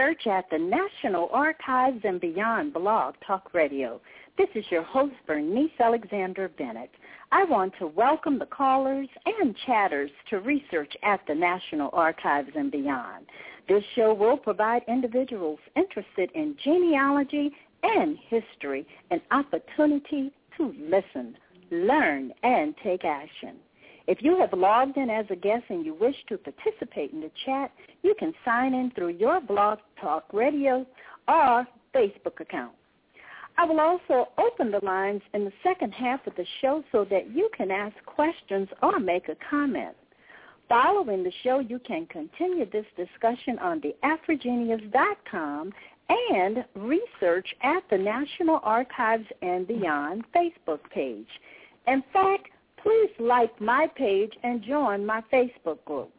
[0.00, 4.00] To Research at the National Archives and Beyond Blog Talk Radio.
[4.38, 6.90] This is your host, Bernice Alexander Bennett.
[7.32, 12.72] I want to welcome the callers and chatters to Research at the National Archives and
[12.72, 13.26] Beyond.
[13.68, 17.50] This show will provide individuals interested in genealogy
[17.82, 21.36] and history an opportunity to listen,
[21.70, 23.56] learn, and take action.
[24.06, 27.30] If you have logged in as a guest and you wish to participate in the
[27.44, 27.70] chat,
[28.02, 30.86] you can sign in through your Blog Talk Radio
[31.28, 32.72] or Facebook account.
[33.58, 37.30] I will also open the lines in the second half of the show so that
[37.34, 39.96] you can ask questions or make a comment.
[40.68, 45.72] Following the show, you can continue this discussion on the Afrogenius.com
[46.08, 51.28] and research at the National Archives and Beyond Facebook page.
[51.86, 52.48] In fact,
[52.82, 56.12] please like my page and join my Facebook group.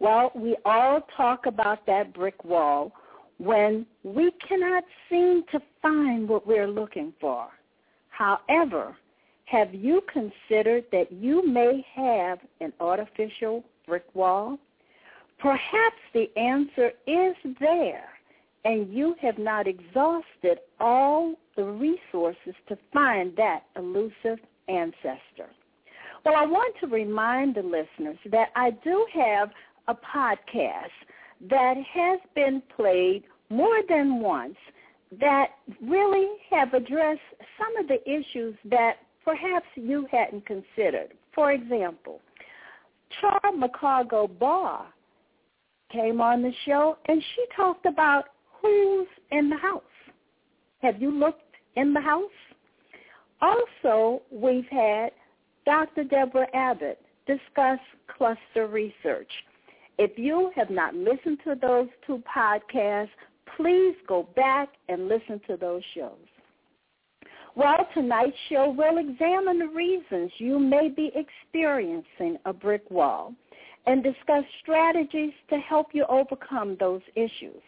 [0.00, 2.92] Well, we all talk about that brick wall
[3.38, 7.48] when we cannot seem to find what we're looking for.
[8.10, 8.96] However,
[9.44, 14.58] have you considered that you may have an artificial brick wall?
[15.38, 18.08] Perhaps the answer is there,
[18.64, 24.38] and you have not exhausted all the resources to find that elusive
[24.68, 25.48] ancestor.
[26.24, 29.50] Well, I want to remind the listeners that I do have
[29.88, 30.88] a podcast
[31.50, 34.56] that has been played more than once
[35.20, 35.48] that
[35.82, 37.20] really have addressed
[37.58, 41.14] some of the issues that perhaps you hadn't considered.
[41.34, 42.20] For example,
[43.20, 44.86] Char McCargo Bah
[45.90, 48.24] came on the show and she talked about
[48.60, 49.82] who's in the house.
[50.82, 51.40] Have you looked
[51.76, 52.30] in the house?
[53.40, 55.10] Also, we've had
[55.64, 56.04] Dr.
[56.04, 57.78] Deborah Abbott discuss
[58.16, 59.30] cluster research.
[59.98, 63.08] If you have not listened to those two podcasts,
[63.56, 66.12] please go back and listen to those shows.
[67.56, 73.34] Well, tonight's show will examine the reasons you may be experiencing a brick wall
[73.86, 77.62] and discuss strategies to help you overcome those issues.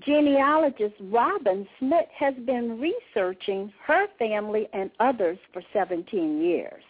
[0.00, 6.82] Genealogist Robyn Smith has been researching her family and others for 17 years.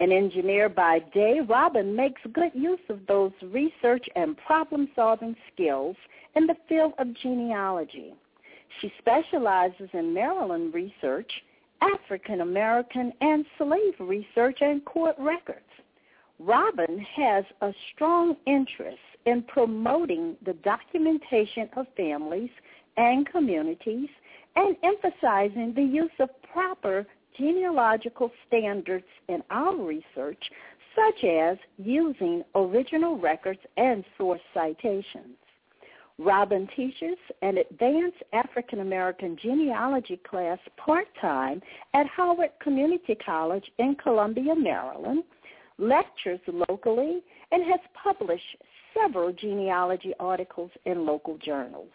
[0.00, 5.96] An engineer by day, Robyn makes good use of those research and problem-solving skills
[6.36, 8.14] in the field of genealogy.
[8.80, 11.30] She specializes in Maryland research,
[11.80, 15.60] African American and slave research and court records.
[16.38, 22.50] Robyn has a strong interest in promoting the documentation of families
[22.96, 24.08] and communities
[24.54, 27.04] and emphasizing the use of proper
[27.38, 30.42] genealogical standards in our research,
[30.94, 35.36] such as using original records and source citations.
[36.18, 41.62] Robyn teaches an advanced African American genealogy class part-time
[41.94, 45.22] at Howard Community College in Columbia, Maryland,
[45.78, 48.56] lectures locally, and has published
[48.92, 51.92] several genealogy articles in local journals.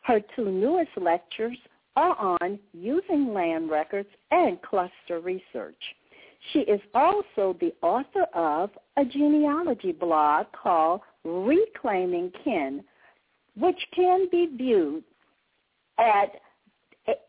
[0.00, 1.58] Her two newest lectures
[1.98, 5.82] are on using land records and cluster research.
[6.52, 12.84] She is also the author of a genealogy blog called Reclaiming Kin,
[13.56, 15.02] which can be viewed
[15.98, 16.40] at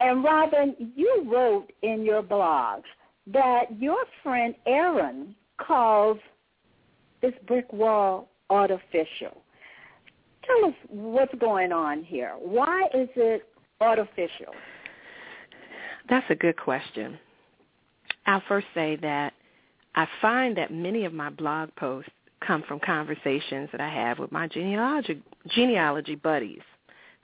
[0.00, 2.82] And Robyn, you wrote in your blog
[3.26, 6.18] that your friend Aaron calls
[7.20, 9.36] this brick wall artificial.
[10.46, 12.32] Tell us what's going on here.
[12.40, 13.46] Why is it
[13.80, 14.54] artificial?
[16.08, 17.18] That's a good question.
[18.26, 19.32] I'll first say that
[19.94, 22.10] I find that many of my blog posts
[22.46, 26.60] come from conversations that I have with my genealogy genealogy buddies.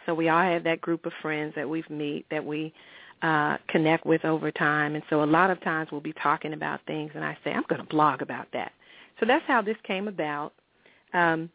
[0.04, 2.72] So we all have that group of friends that we meet that we
[3.22, 6.80] uh, connect with over time, and so a lot of times we'll be talking about
[6.86, 8.72] things, and I say I'm going to blog about that.
[9.18, 10.52] So that's how this came about.
[11.14, 11.50] Um,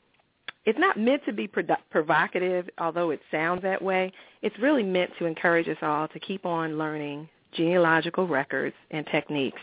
[0.66, 4.12] it's not meant to be produ- provocative, although it sounds that way.
[4.42, 9.62] It's really meant to encourage us all to keep on learning genealogical records and techniques,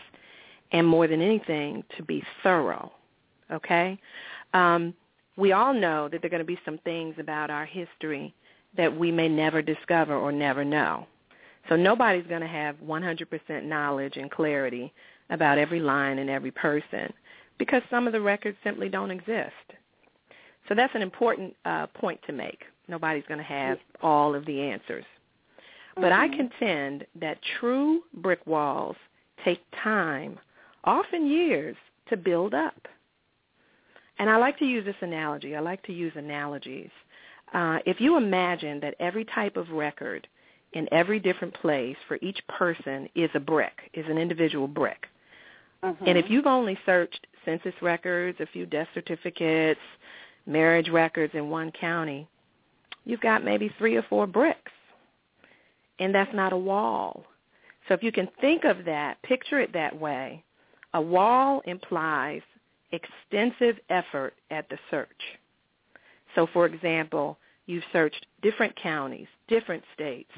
[0.71, 2.91] and more than anything, to be thorough.
[3.51, 3.99] Okay?
[4.53, 4.93] Um,
[5.37, 8.33] we all know that there are going to be some things about our history
[8.77, 11.07] that we may never discover or never know.
[11.69, 14.93] So nobody's going to have 100% knowledge and clarity
[15.29, 17.11] about every line and every person
[17.57, 19.53] because some of the records simply don't exist.
[20.69, 22.63] So that's an important uh, point to make.
[22.87, 25.05] Nobody's going to have all of the answers.
[25.95, 26.37] But I Mm-hmm.
[26.37, 28.95] contend that true brick walls
[29.43, 30.39] take time,
[30.85, 31.75] often years,
[32.09, 32.87] to build up.
[34.17, 35.55] And I like to use this analogy.
[35.55, 36.89] I like to use analogies.
[37.53, 40.27] Uh, if you imagine that every type of record
[40.73, 45.07] in every different place for each person is a brick, is an individual brick.
[45.83, 46.07] Mhm.
[46.07, 49.79] And if you've only searched census records, a few death certificates,
[50.49, 52.27] marriage records in one county,
[53.05, 54.71] you've got maybe three or four bricks.
[55.99, 57.23] And that's not a wall.
[57.87, 60.43] So if you can think of that, picture it that way,
[60.93, 62.41] a wall implies
[62.91, 65.07] extensive effort at the search.
[66.35, 70.31] So for example, you've searched different counties, different states,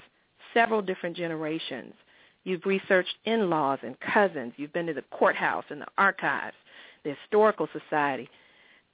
[0.53, 1.93] several different generations.
[2.43, 4.53] You've researched in-laws and cousins.
[4.57, 6.55] You've been to the courthouse and the archives,
[7.03, 8.29] the historical society,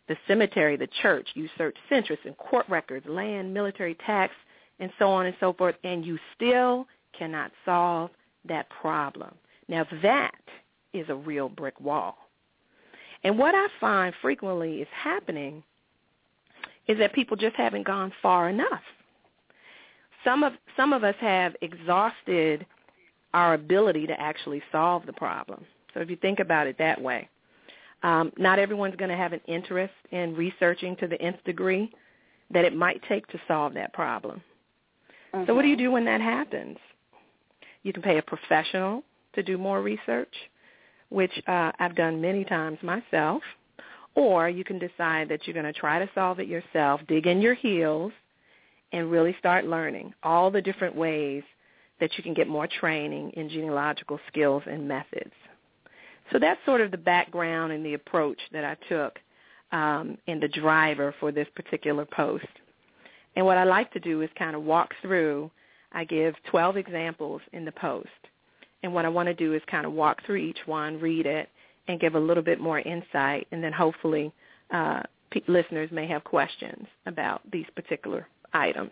[0.08, 1.28] the cemetery, the church.
[1.34, 4.34] You search census and court records, land, military tax,
[4.80, 6.88] and so on and so forth, and you still
[7.18, 8.12] cannot solve
[8.48, 9.34] that problem.
[9.68, 10.40] Now that
[10.94, 12.18] is a real brick wall.
[13.24, 15.64] And what I find frequently is happening
[16.88, 18.82] is that people just haven't gone far enough.
[20.24, 22.66] Some of some of us have exhausted
[23.34, 25.66] our ability to actually solve the problem.
[25.94, 27.28] So if you think about it that way,
[28.04, 31.92] um, not everyone's going to have an interest in researching to the nth degree
[32.52, 34.42] that it might take to solve that problem.
[35.46, 36.78] So what do you do when that happens?
[37.84, 39.04] You can pay a professional
[39.34, 40.34] to do more research,
[41.10, 43.44] which uh, I've done many times myself,
[44.16, 47.42] or you can decide that you're going to try to solve it yourself, dig in
[47.42, 48.12] your heels,
[48.94, 51.44] and really start learning all the different ways
[52.00, 55.34] that you can get more training in genealogical skills and methods.
[56.32, 59.18] So that's sort of the background and the approach that I took
[59.72, 62.48] um, and the driver for this particular post.
[63.36, 65.52] And what I like to do is kind of walk through.
[65.92, 68.10] I give 12 examples in the post.
[68.84, 71.50] And what I want to do is kind of walk through each one, read it,
[71.88, 73.48] and give a little bit more insight.
[73.52, 74.32] And then hopefully
[74.72, 78.92] uh, p- listeners may have questions about these particular items.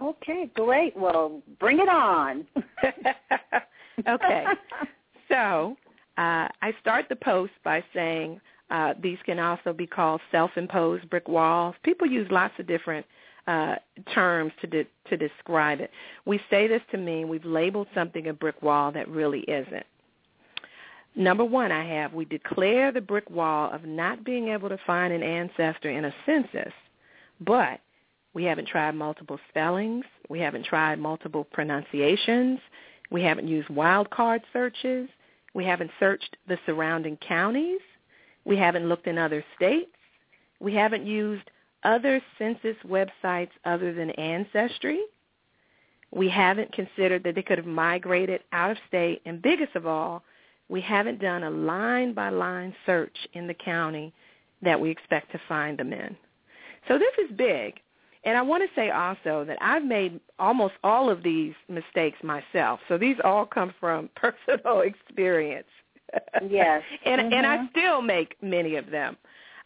[0.00, 0.96] Okay, great.
[0.96, 2.46] Well, bring it on.
[4.08, 4.44] okay.
[5.28, 5.76] So
[6.18, 11.28] uh, I start the post by saying uh, these can also be called self-imposed brick
[11.28, 11.74] walls.
[11.82, 13.06] People use lots of different
[13.46, 13.76] uh,
[14.12, 15.90] terms to de- to describe it.
[16.24, 19.86] We say this to mean we've labeled something a brick wall that really isn't.
[21.14, 25.12] Number one, I have we declare the brick wall of not being able to find
[25.12, 26.72] an ancestor in a census,
[27.40, 27.80] but
[28.34, 30.04] we haven't tried multiple spellings.
[30.28, 32.58] We haven't tried multiple pronunciations.
[33.10, 35.08] We haven't used wildcard searches.
[35.56, 37.80] We haven't searched the surrounding counties.
[38.44, 39.96] We haven't looked in other states.
[40.60, 41.50] We haven't used
[41.82, 45.00] other census websites other than Ancestry.
[46.10, 49.22] We haven't considered that they could have migrated out of state.
[49.24, 50.22] And biggest of all,
[50.68, 54.12] we haven't done a line-by-line search in the county
[54.60, 56.18] that we expect to find them in.
[56.86, 57.80] So this is big.
[58.26, 62.80] And I want to say also that I've made almost all of these mistakes myself.
[62.88, 65.68] So these all come from personal experience.
[66.46, 66.82] Yes.
[67.06, 67.70] and and I Mhm.
[67.70, 69.16] still make many of them.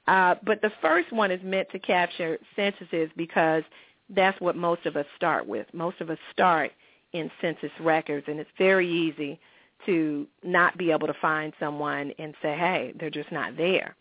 [0.07, 3.65] Uh, but the first one is meant to capture censuses because
[4.11, 5.67] that's what most of us start with.
[5.73, 6.73] Most of us start
[7.13, 9.39] in census records, and it's very easy
[9.87, 13.95] to not be able to find someone and say, hey, they're just not there.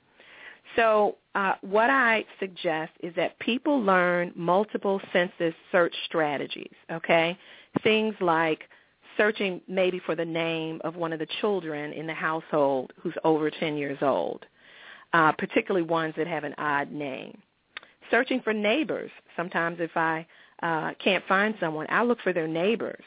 [0.75, 7.37] So uh, what I suggest is that people learn multiple census search strategies, okay?
[7.83, 8.63] Things like
[9.17, 13.49] searching maybe for the name of one of the children in the household who's over
[13.49, 14.45] 10 years old,
[15.13, 17.37] uh, particularly ones that have an odd name.
[18.11, 19.11] Searching for neighbors.
[19.35, 20.25] Sometimes if I
[20.63, 23.03] uh, can't find someone, I'll look for their neighbors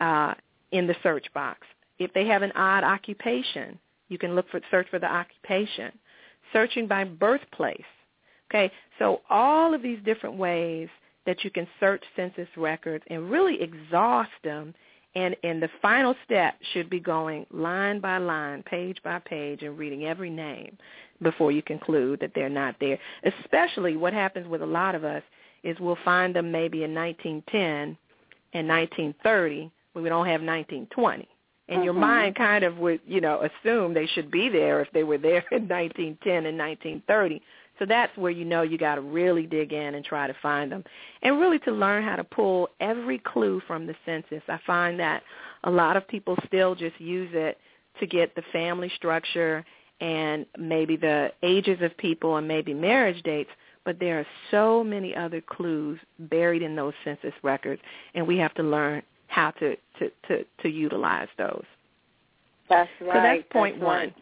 [0.00, 0.34] uh,
[0.72, 1.60] in the search box.
[1.98, 5.92] If they have an odd occupation, you can look for search for the occupation.
[6.56, 7.84] Searching by birthplace.
[8.50, 10.88] Okay, so all of these different ways
[11.26, 14.72] that you can search census records and really exhaust them
[15.14, 19.76] and and the final step should be going line by line, page by page, and
[19.76, 20.78] reading every name
[21.22, 22.98] before you conclude that they're not there.
[23.42, 25.22] Especially what happens with a lot of us
[25.62, 27.98] is we'll find them maybe in 1910
[28.54, 31.28] and 1930 when we don't have 1920.
[31.68, 31.84] And mm-hmm.
[31.84, 35.18] your mind kind of would, you know, assume they should be there if they were
[35.18, 37.42] there in 1910 and 1930.
[37.78, 40.72] So that's where you know you got to really dig in and try to find
[40.72, 40.84] them.
[41.22, 44.42] And really to learn how to pull every clue from the census.
[44.48, 45.22] I find that
[45.64, 47.58] a lot of people still just use it
[48.00, 49.64] to get the family structure
[50.00, 53.50] and maybe the ages of people and maybe marriage dates,
[53.84, 57.80] but there are so many other clues buried in those census records
[58.14, 61.64] and we have to learn how to to to, to utilize those.
[62.68, 63.14] That's right.
[63.14, 63.98] So that's point that's one.
[63.98, 64.14] Right.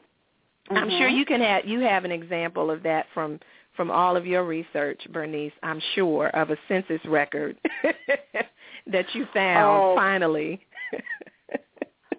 [0.70, 0.76] Mm-hmm.
[0.78, 1.16] I'm sure Mhm.
[1.18, 3.38] you can have you have an example of that from
[3.76, 5.52] from all of your research, Bernice.
[5.62, 7.56] I'm sure of a census record
[8.86, 9.94] that you found Oh.
[9.96, 10.60] finally.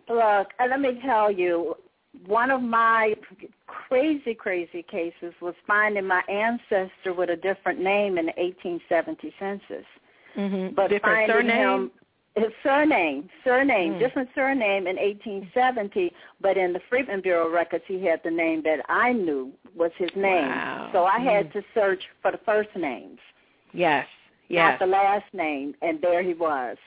[0.10, 1.76] Look, let me tell you,
[2.28, 3.16] one of my
[3.66, 9.86] crazy, crazy cases was finding my ancestor with a different name in the 1870 census.
[10.38, 10.76] mm-hmm.
[10.76, 11.68] But Different finding surname.
[11.86, 11.92] him,
[12.36, 14.00] his surname, surname, Mm.
[14.00, 16.12] different surname in 1870,
[16.42, 20.14] but in the Freedmen Bureau records, he had the name that I knew was his
[20.16, 20.50] name.
[20.50, 20.90] Wow.
[20.92, 21.24] So I Mm.
[21.32, 23.20] had to search for the first names,
[23.74, 24.08] Yes,
[24.50, 24.72] yes.
[24.72, 26.78] not the last name, and there he was.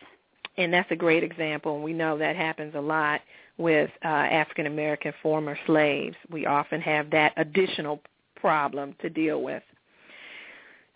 [0.56, 1.76] and that's a great example.
[1.76, 3.20] And we know that happens a lot
[3.58, 6.16] with uh, African American former slaves.
[6.30, 8.00] We often have that additional
[8.34, 9.62] problem to deal with.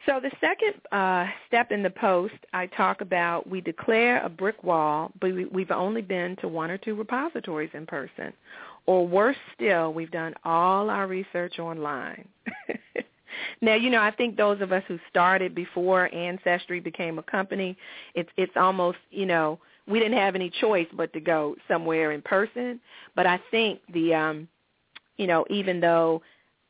[0.06, 4.64] So the second uh, step in the post, I talk about we declare a brick
[4.64, 8.32] wall, but we, we've only been to one or two repositories in person.
[8.86, 12.26] Or worse still, we've done all our research online.
[13.60, 17.76] now, you know, I think those of us who started before Ancestry became a company,
[18.16, 22.22] it's it's almost, you know, we didn't have any choice but to go somewhere in
[22.22, 22.80] person.
[23.14, 24.48] But I think the um
[25.16, 26.22] you know, even though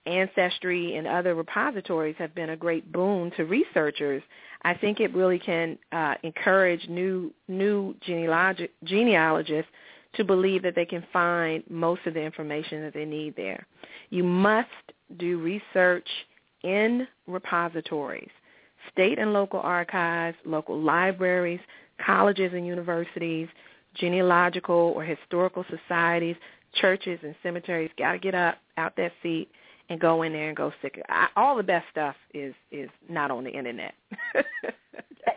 [0.06, 4.22] Ancestry and other repositories have been a great boon to researchers.
[4.62, 9.70] I think it really can uh, encourage new new genealogi- genealogists
[10.14, 13.66] to believe that they can find most of the information that they need there.
[14.10, 14.68] You must
[15.18, 16.06] do research
[16.62, 18.30] in repositories,
[18.92, 21.60] state and local archives, local libraries,
[22.04, 23.48] colleges and universities,
[23.94, 26.36] genealogical or historical societies,
[26.74, 27.90] churches and cemeteries.
[27.98, 29.48] Got to get up out that seat
[29.88, 31.00] and go in there and go sick.
[31.08, 33.94] I, all the best stuff is is not on the internet.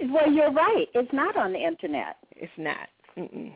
[0.10, 0.88] Well, you're right.
[0.94, 2.18] It's not on the internet.
[2.36, 2.90] it's not.
[3.18, 3.54] Mm-mm.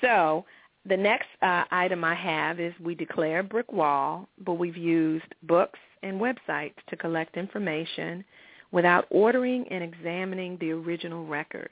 [0.00, 0.44] So
[0.86, 5.26] the next uh, item I have is we declare a brick wall, but we've used
[5.44, 8.24] books and websites to collect information
[8.70, 11.70] without ordering and examining the original record.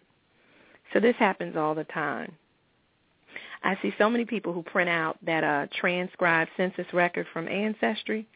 [0.93, 2.33] So this happens all the time.
[3.65, 8.27] I see so many people who print out that uh, transcribed census record from Ancestry,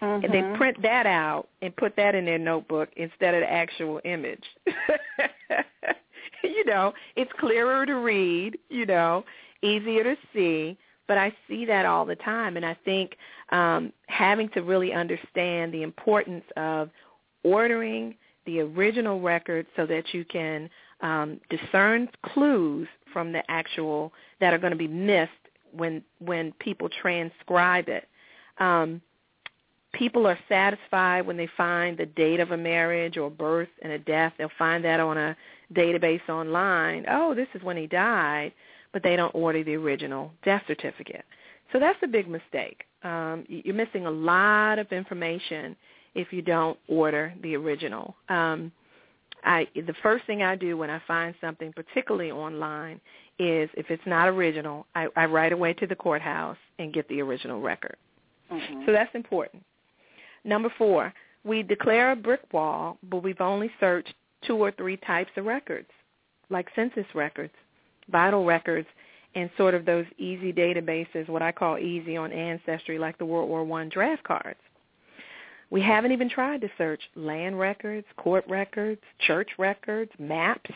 [0.00, 0.56] and they Mhm.
[0.56, 4.44] print that out and put that in their notebook instead of the actual image.
[6.42, 9.24] you know, it's clearer to read, you know,
[9.62, 13.16] easier to see, but I see that all the time and I think
[13.50, 16.90] um having to really understand the importance of
[17.42, 18.14] ordering
[18.46, 24.58] the original record so that you can um discern clues from the actual that are
[24.58, 25.30] going to be missed
[25.72, 28.06] when when people transcribe it.
[28.58, 29.00] Um
[29.94, 33.98] people are satisfied when they find the date of a marriage or birth and a
[33.98, 34.32] death.
[34.36, 35.36] They'll find that on a
[35.72, 37.06] database online.
[37.08, 38.52] Oh, this is when he died,
[38.92, 41.24] but they don't order the original death certificate.
[41.72, 42.84] So that's a big mistake.
[43.02, 45.76] Um, you're missing a lot of information
[46.14, 48.16] if you don't order the original.
[48.28, 48.72] Um,
[49.44, 53.00] I, the first thing I do when I find something, particularly online,
[53.38, 57.20] is if it's not original, I, I write away to the courthouse and get the
[57.20, 57.96] original record.
[58.50, 58.86] Mhm.
[58.86, 59.62] So that's important.
[60.44, 61.12] Number four,
[61.44, 64.14] we declare a brick wall, but we've only searched
[64.46, 65.88] two or three types of records.
[66.50, 67.54] like census records,
[68.10, 68.86] vital records,
[69.34, 73.48] and sort of those easy databases, what I call easy on Ancestry, like the World
[73.48, 74.60] War One draft cards.
[75.74, 80.70] We haven't even tried to search land records, court records, church records, maps,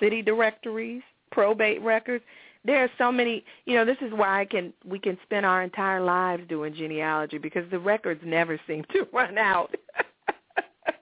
[0.00, 2.24] city directories, probate records.
[2.64, 5.62] There are so many, you know, this is why I can we can spend our
[5.62, 9.74] entire lives doing genealogy because the records never seem to run out.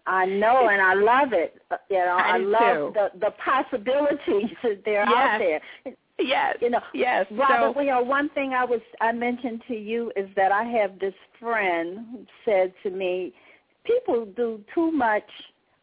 [0.09, 1.63] I know, and I love it.
[1.91, 2.93] You know, I, I love too.
[2.93, 5.95] the the possibilities that they're out there.
[6.19, 6.57] Yes.
[6.61, 7.27] You know, yes.
[7.31, 10.65] Robert, so, you know, one thing I was I mentioned to you is that I
[10.65, 13.33] have this friend who said to me,
[13.85, 15.29] people do too much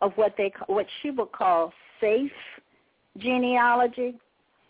[0.02, 2.32] of what they what she would call safe
[3.18, 4.14] genealogy.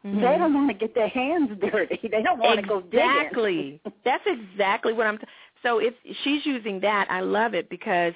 [0.06, 0.22] mhm.
[0.22, 2.00] They don't want to get their hands dirty.
[2.08, 3.00] They don't want to go digging.
[3.00, 3.82] Exactly.
[4.06, 5.18] That's exactly what I'm.
[5.18, 5.26] T-
[5.64, 8.14] so if she's using that, I love it because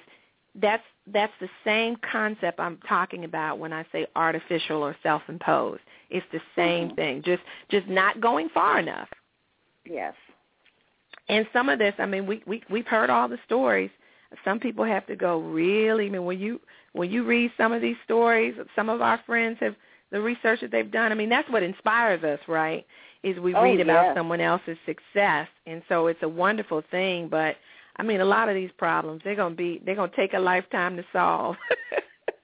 [0.56, 5.82] that's that's the same concept I'm talking about when I say artificial or self-imposed.
[6.10, 6.96] It's the same Mhm.
[6.96, 7.22] thing.
[7.24, 9.10] Just just not going far enough.
[9.86, 10.16] yes.
[11.28, 13.92] And some of this, I mean, we we we've heard all the stories.
[14.44, 16.08] Some people have to go really.
[16.08, 16.60] I mean, when you
[16.94, 19.75] when you read some of these stories, some of our friends have
[20.12, 21.12] the research that they've done.
[21.12, 22.86] I mean, that's what inspires us, right?
[23.24, 24.18] Is we Oh, read about yes.
[24.18, 27.28] someone else's success, and so it's a wonderful thing.
[27.28, 27.58] But
[28.00, 30.96] I mean, a lot of these problems they're gonna be they're gonna take a lifetime
[30.98, 31.56] to solve.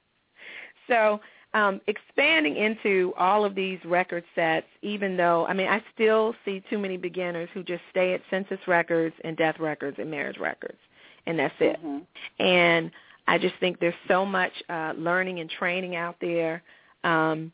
[0.88, 1.20] so
[1.54, 6.62] um, expanding into all of these record sets, even though I mean, I still see
[6.70, 10.80] too many beginners who just stay at census records and death records and marriage records,
[11.26, 11.82] and that's it.
[11.84, 12.06] Mhm.
[12.40, 12.92] And
[13.28, 16.62] I just think there's so much uh, learning and training out there
[17.04, 17.52] um,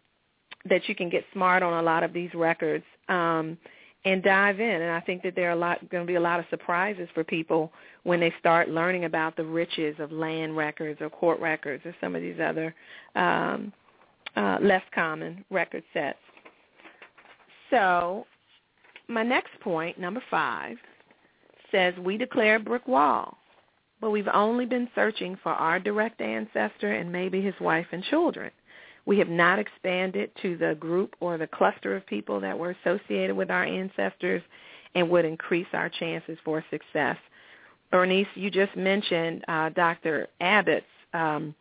[0.66, 3.58] that you can get smart on a lot of these records um,
[4.06, 4.82] and dive in.
[4.82, 7.08] And I think that there are a lot going to be a lot of surprises
[7.14, 7.72] for people
[8.04, 12.16] when they start learning about the riches of land records or court records or some
[12.16, 12.74] of these other
[13.16, 13.72] um,
[14.36, 16.18] uh, less common record sets.
[17.70, 18.26] So
[19.08, 20.78] my next point, number five,
[21.72, 23.38] says we declare a brick wall
[24.02, 28.52] but we've only been searching for our direct ancestor and maybe his wife and children.
[29.06, 33.36] We have not expanded to the group or the cluster of people that were associated
[33.36, 34.42] with our ancestors
[34.96, 37.18] and would increase our chances for success.
[37.92, 40.28] Bernice, you just mentioned uh, Dr.
[40.40, 41.54] Abbott's um,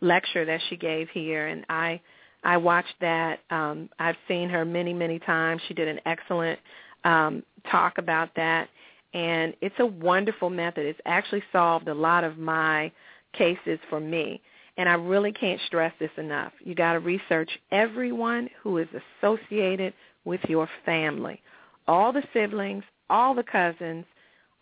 [0.00, 2.00] lecture that she gave here, and I
[2.44, 3.40] I watched that.
[3.50, 5.62] Um, I've seen her many, many times.
[5.68, 6.58] She did an excellent
[7.04, 8.68] um, talk about that
[9.14, 10.86] and it's a wonderful method.
[10.86, 12.90] It's actually solved a lot of my
[13.32, 14.40] cases for me.
[14.78, 16.52] And I really can't stress this enough.
[16.64, 18.88] You got to research everyone who is
[19.20, 19.92] associated
[20.24, 21.42] with your family.
[21.86, 24.06] All the siblings, all the cousins,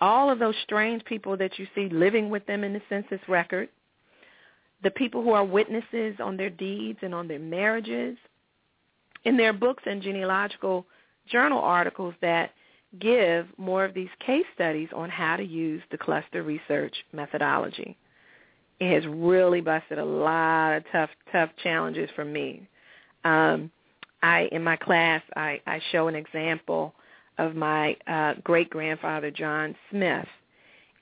[0.00, 3.68] all of those strange people that you see living with them in the census record,
[4.82, 8.16] the people who are witnesses on their deeds and on their marriages,
[9.24, 10.86] in their books and genealogical
[11.26, 12.52] journal articles that
[12.98, 17.96] give more of these case studies on how to use the cluster research methodology.
[18.80, 22.66] It has really busted a lot of tough, tough challenges for me.
[23.24, 23.70] Um,
[24.22, 26.94] I in my class, I, I show an example
[27.40, 30.28] of my uh, great grandfather John Smith,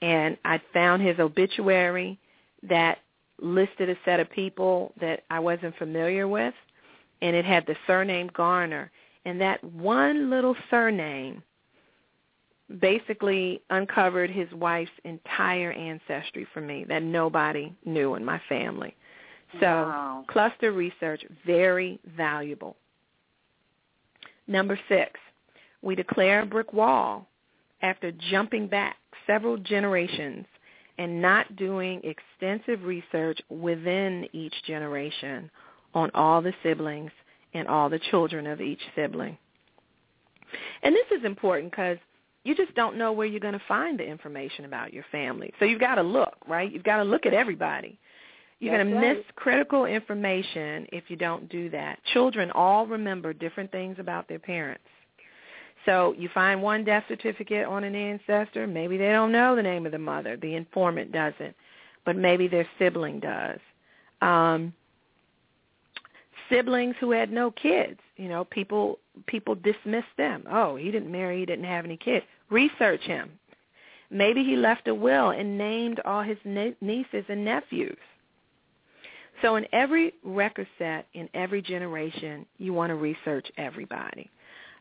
[0.01, 2.18] and I found his obituary
[2.62, 2.98] that
[3.40, 6.55] listed a set of people that I wasn't familiar with,
[7.22, 8.90] and it had the surname Garner,
[9.24, 11.42] and that one little surname
[12.81, 18.94] basically uncovered his wife's entire ancestry for me that nobody knew in my family.
[19.61, 20.24] So Wow.
[20.29, 22.77] cluster research, very valuable.
[24.46, 25.18] Number six,
[25.83, 27.27] we declare a brick wall
[27.83, 30.47] after jumping back several generations
[30.99, 35.51] and not doing extensive research within each generation
[35.95, 37.12] on all the siblings
[37.55, 39.38] and all the children of each sibling.
[40.83, 41.99] And this is important because
[42.45, 45.53] you just don't know where you're going to find the information about your family.
[45.59, 46.71] So you've got to look, right?
[46.71, 47.99] You've got to look at everybody.
[48.59, 49.37] You're That's going to miss right.
[49.37, 51.99] critical information if you don't do that.
[52.12, 54.83] Children all remember different things about their parents.
[55.88, 59.87] So you find one death certificate on an ancestor, maybe they don't know the name
[59.87, 61.57] of the mother, the informant doesn't,
[62.05, 63.59] but maybe their sibling does.
[64.20, 64.74] Um,
[66.51, 70.44] siblings who had no kids, you know, people people dismiss them.
[70.51, 72.27] Oh, he didn't marry, he didn't have any kids.
[72.51, 73.31] Research him.
[74.11, 77.96] Maybe he left a will and named all his nieces and nephews.
[79.40, 84.31] So in every record set, in every generation, you want to research everybody.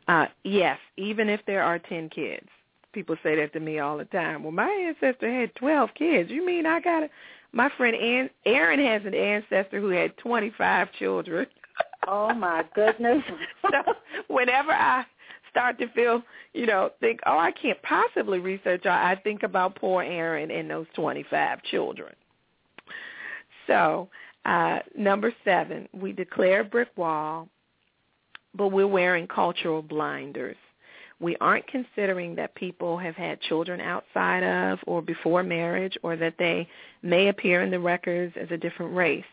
[0.08, 2.48] Uh, yes, even if there are 10 kids.
[2.94, 4.44] People say that to me all the time.
[4.44, 6.32] Well, my ancestor had 12 kids.
[6.32, 7.10] You mean I got to...
[7.52, 11.48] My friend Ann, Aaron has an ancestor who had 25 children.
[12.10, 13.22] Oh my goodness.
[13.70, 13.94] so
[14.30, 15.04] whenever I
[15.52, 16.22] start to feel,
[16.54, 20.86] you know, think, oh, I can't possibly research, I think about poor Aaron and those
[20.96, 22.14] 25 children.
[23.66, 24.08] So,
[24.46, 27.50] uh, number seven, we declare a brick wall,
[28.58, 30.58] but we're wearing cultural blinders.
[31.20, 36.36] We aren't considering that people have had children outside of or before marriage or that
[36.38, 36.68] they
[37.02, 39.24] may appear in the records as a different race.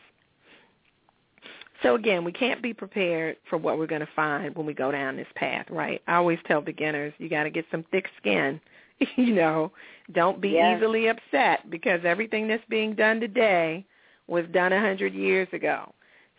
[1.83, 4.91] So again, we can't be prepared for what we're going to find when we go
[4.91, 6.01] down this path, right?
[6.07, 8.59] I always tell beginners, you got to get some thick skin.
[9.17, 9.73] you know,
[10.13, 10.79] don't be yes.
[10.79, 13.85] easily upset because everything that's being done today
[14.27, 15.93] was done a hundred years ago.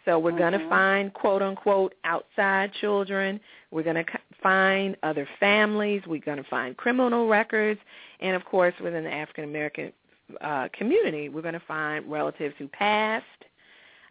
[0.05, 0.39] So we're mm-hmm.
[0.39, 3.39] going to find quote unquote outside children.
[3.71, 4.05] We're going to
[4.41, 6.03] find other families.
[6.07, 7.79] We're going to find criminal records,
[8.19, 9.91] and of course, within the African American
[10.41, 13.25] uh, community, we're going to find relatives who passed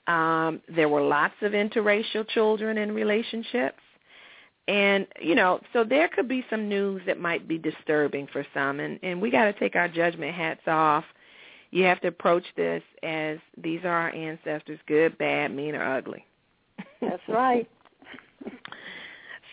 [0.06, 3.78] um, there were lots of interracial children in relationships.
[4.66, 8.80] And, you know, so there could be some news that might be disturbing for some.
[8.80, 11.04] And, and we got to take our judgment hats off.
[11.74, 16.24] You have to approach this as these are our ancestors, good, bad, mean, or ugly.
[17.00, 17.68] That's right.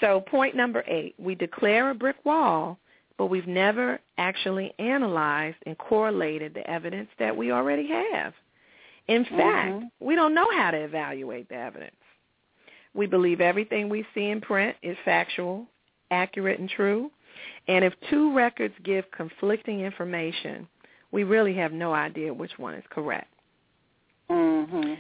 [0.02, 2.78] so point number eight, we declare a brick wall,
[3.18, 8.34] but we've never actually analyzed and correlated the evidence that we already have.
[9.08, 9.86] In fact, mm-hmm.
[10.00, 11.96] we don't know how to evaluate the evidence.
[12.94, 15.66] We believe everything we see in print is factual,
[16.12, 17.10] accurate, and true.
[17.68, 20.68] And if two records give conflicting information,
[21.12, 23.32] we really have no idea which one is correct.
[24.30, 24.94] Mm-hmm.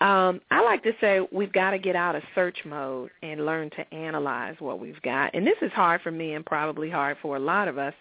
[0.00, 3.68] Um, I like to say we've got to get out of search mode and learn
[3.70, 5.34] to analyze what we've got.
[5.34, 7.92] And this is hard for me and probably hard for a lot of us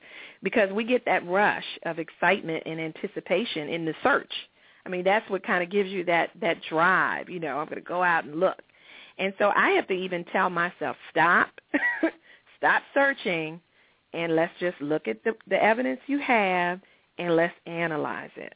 [0.41, 4.32] because we get that rush of excitement and anticipation in the search.
[4.86, 7.30] I mean, that's what kind of gives you that that drive.
[7.30, 8.62] You know, I'm going to go out and look.
[9.17, 11.50] And so I have to even tell myself, stop,
[12.58, 13.60] stop searching,
[14.13, 16.80] and let's just look at the, the evidence you have
[17.19, 18.53] and let's analyze it.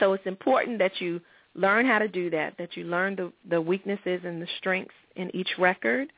[0.00, 1.20] So it's important that you
[1.54, 5.34] learn how to do that, that you learn the, the weaknesses and the strengths in
[5.36, 6.12] each record.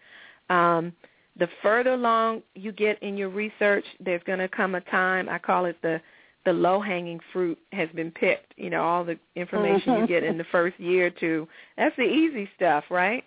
[0.49, 0.93] Um,
[1.37, 5.39] the further along you get in your research, there's going to come a time, I
[5.39, 6.01] call it the
[6.45, 8.53] the low hanging fruit has been picked.
[8.57, 10.03] You know, all the information mm-hmm.
[10.03, 11.49] you get in the first year or two.
[11.79, 13.25] That's the easy stuff, right?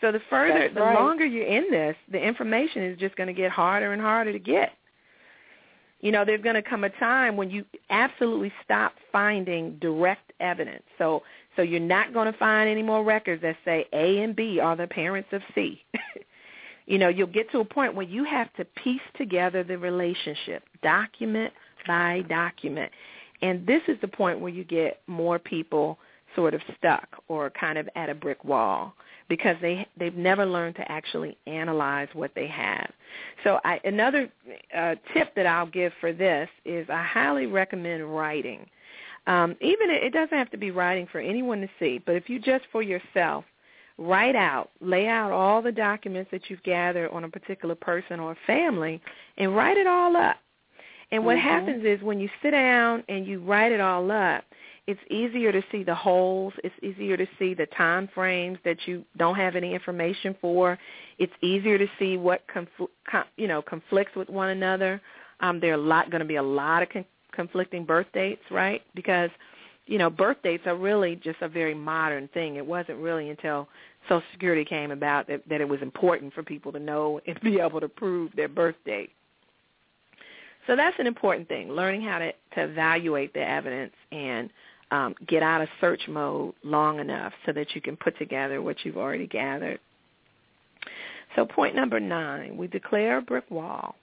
[0.00, 0.98] So the further, That's the right.
[0.98, 4.38] longer you're in this, the information is just going to get harder and harder to
[4.38, 4.72] get.
[6.04, 10.82] You know, there's going to come a time when you absolutely stop finding direct evidence.
[10.98, 11.22] So,
[11.56, 14.76] so you're not going to find any more records that say A and B are
[14.76, 15.82] the parents of C.
[16.86, 20.64] you know, you'll get to a point where you have to piece together the relationship,
[20.82, 21.54] document
[21.86, 22.92] by document.
[23.40, 25.98] And this is the point where you get more people
[26.36, 28.94] sort of stuck or kind of at a brick wall
[29.28, 32.90] because they they've never learned to actually analyze what they have.
[33.42, 34.30] So I, another
[34.76, 38.66] uh, tip that I'll give for this is I highly recommend writing.
[39.26, 42.38] Um, even it doesn't have to be writing for anyone to see, but if you
[42.38, 43.44] just for yourself
[43.96, 48.36] write out, lay out all the documents that you've gathered on a particular person or
[48.46, 49.00] family,
[49.38, 50.36] and write it all up.
[51.10, 51.48] And what mm-hmm.
[51.48, 54.44] happens is when you sit down and you write it all up,
[54.86, 56.52] it's easier to see the holes.
[56.62, 60.78] It's easier to see the time frames that you don't have any information for.
[61.18, 65.00] It's easier to see what confl- com- you know conflicts with one another.
[65.40, 68.42] Um, there are a lot going to be a lot of con- conflicting birth dates,
[68.50, 68.82] right?
[68.94, 69.30] Because
[69.86, 72.56] you know birth dates are really just a very modern thing.
[72.56, 73.68] It wasn't really until
[74.06, 77.58] Social Security came about that, that it was important for people to know and be
[77.58, 79.12] able to prove their birth date.
[80.66, 84.50] So that's an important thing, learning how to, to evaluate the evidence and
[84.90, 88.76] um, get out of search mode long enough so that you can put together what
[88.84, 89.80] you've already gathered.
[91.36, 93.96] So point number nine, we declare a brick wall,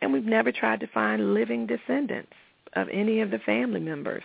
[0.00, 2.32] and we've never tried to find living descendants
[2.74, 4.22] of any of the family members.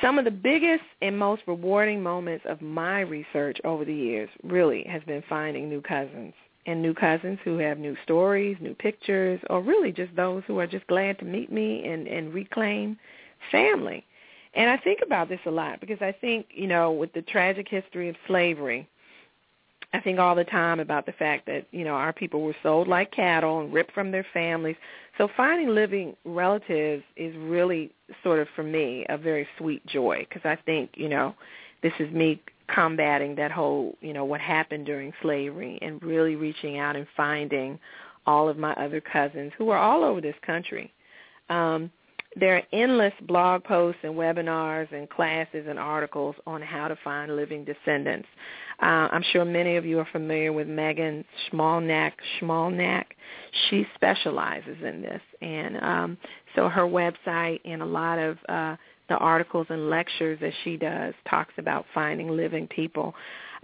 [0.00, 4.84] Some of the biggest and most rewarding moments of my research over the years really
[4.84, 6.34] has been finding new cousins
[6.66, 10.66] and new cousins who have new stories, new pictures, or really just those who are
[10.66, 12.98] just glad to meet me and, and reclaim
[13.50, 14.04] family.
[14.54, 17.68] And I think about this a lot because I think, you know, with the tragic
[17.68, 18.86] history of slavery,
[19.94, 22.88] I think all the time about the fact that, you know, our people were sold
[22.88, 24.76] like cattle and ripped from their families.
[25.18, 30.46] So finding living relatives is really sort of, for me, a very sweet joy because
[30.48, 31.34] I think, you know,
[31.82, 32.40] this is me
[32.74, 37.78] combating that whole, you know, what happened during slavery and really reaching out and finding
[38.26, 40.92] all of my other cousins who are all over this country.
[41.48, 41.90] Um,
[42.36, 47.36] there are endless blog posts and webinars and classes and articles on how to find
[47.36, 48.28] living descendants.
[48.80, 52.12] Uh, I'm sure many of you are familiar with Megan Smolenyak.
[52.40, 53.04] Smolenyak,
[53.68, 56.18] she specializes in this, and um,
[56.56, 58.76] so her website and a lot of uh,
[59.12, 63.14] the articles and lectures that she does talks about finding living people.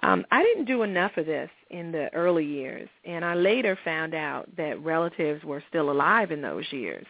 [0.02, 4.14] Um, I didn't do enough of this in the early years, and I later found
[4.14, 7.06] out that relatives were still alive in those years.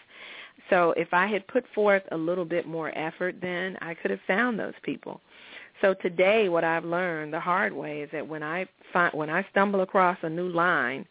[0.70, 4.20] So if I had put forth a little bit more effort then, I could have
[4.28, 5.20] found those people.
[5.80, 9.44] So today what I've learned the hard way is that when I find when I
[9.50, 11.06] stumble across a new line,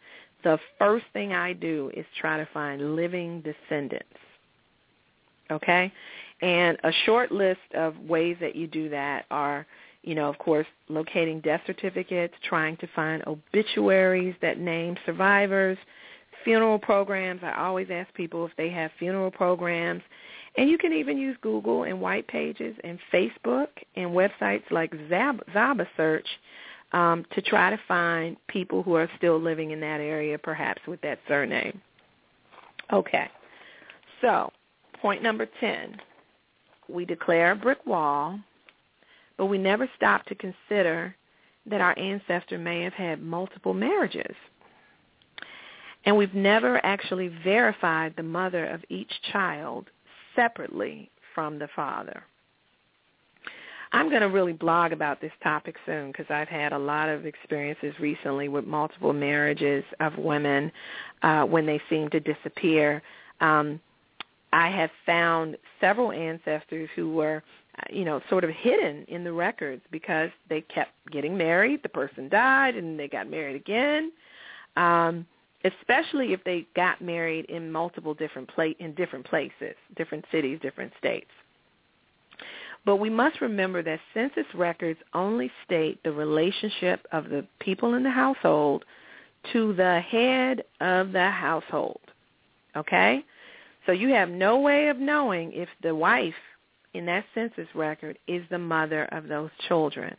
[0.46, 4.08] the first thing I do is try to find living descendants.
[5.52, 5.92] Okay?
[6.42, 9.66] And a short list of ways that you do that are,
[10.04, 15.78] you know, of course, locating death certificates, trying to find obituaries that name survivors,
[16.44, 17.42] funeral programs.
[17.44, 20.04] I always ask people if they have funeral programs.
[20.58, 25.46] And you can even use Google and white pages and Facebook and websites like Zab-
[25.54, 26.28] Zaba Search
[26.94, 31.02] um, to try to find people who are still living in that area, perhaps with
[31.02, 31.82] that surname.
[32.92, 33.30] Okay.
[34.22, 34.52] So,
[35.02, 36.00] point number 10
[36.90, 38.40] we declare a brick wall,
[39.38, 41.16] but we never stop to consider
[41.66, 44.36] that our ancestor may have had multiple marriages.
[46.06, 49.88] And we've never actually verified the mother of each child
[50.36, 52.24] separately from the father.
[53.92, 57.26] I'm going to really blog about this topic soon because I've had a lot of
[57.26, 60.72] experiences recently with multiple marriages of women
[61.24, 63.02] uh, when they seem to disappear.
[63.40, 63.80] Um,
[64.58, 67.44] I have found several ancestors who were,
[67.92, 71.84] you know, sort of hidden in the records because they kept getting married.
[71.84, 74.12] The person died, and they got married again.
[74.76, 75.28] Um,
[75.64, 80.92] especially if they got married in multiple different pla- in different places, different cities, different
[80.98, 81.30] states.
[82.84, 88.02] But we must remember that census records only state the relationship of the people in
[88.02, 88.86] the household
[89.54, 92.02] to the head of the household.
[92.76, 93.24] Okay?
[93.88, 96.36] So you have no way of knowing if the wife
[96.94, 100.16] in that census record is the mother of those children.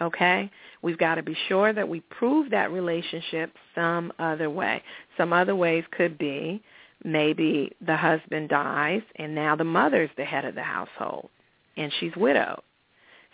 [0.00, 0.50] Okay?
[0.82, 4.82] We've got to be sure that we prove that relationship some other way.
[5.16, 6.62] Some other ways could be
[7.04, 11.28] maybe the husband dies and now the mother's the head of the household
[11.76, 12.62] and she's widowed.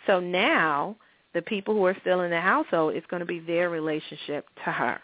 [0.05, 0.97] So now
[1.33, 4.71] the people who are still in the household, it's going to be their relationship to
[4.71, 4.99] her.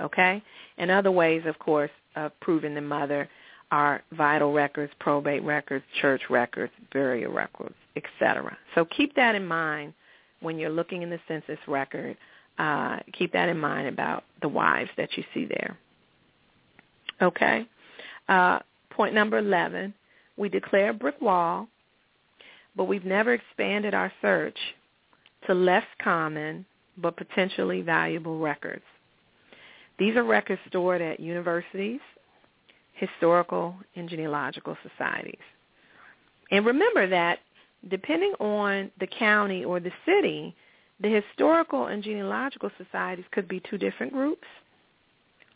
[0.00, 0.42] Okay?
[0.76, 3.28] And other ways, of course, of proving the mother
[3.70, 8.56] are vital records, probate records, church records, burial records, etc.
[8.74, 9.92] So keep that in mind
[10.40, 12.16] when you're looking in the census record.
[12.58, 15.78] Uh, keep that in mind about the wives that you see there.
[17.20, 17.66] Okay.
[18.28, 19.94] Uh, point number 11,
[20.36, 21.68] we declare brick wall,
[22.76, 24.56] but we've never expanded our search
[25.46, 26.64] to less common
[26.96, 28.82] but potentially valuable records.
[29.98, 32.00] These are records stored at universities,
[32.94, 35.40] historical, and genealogical societies.
[36.50, 37.40] And remember that
[37.88, 40.54] depending on the county or the city,
[41.00, 44.46] the historical and genealogical societies could be two different groups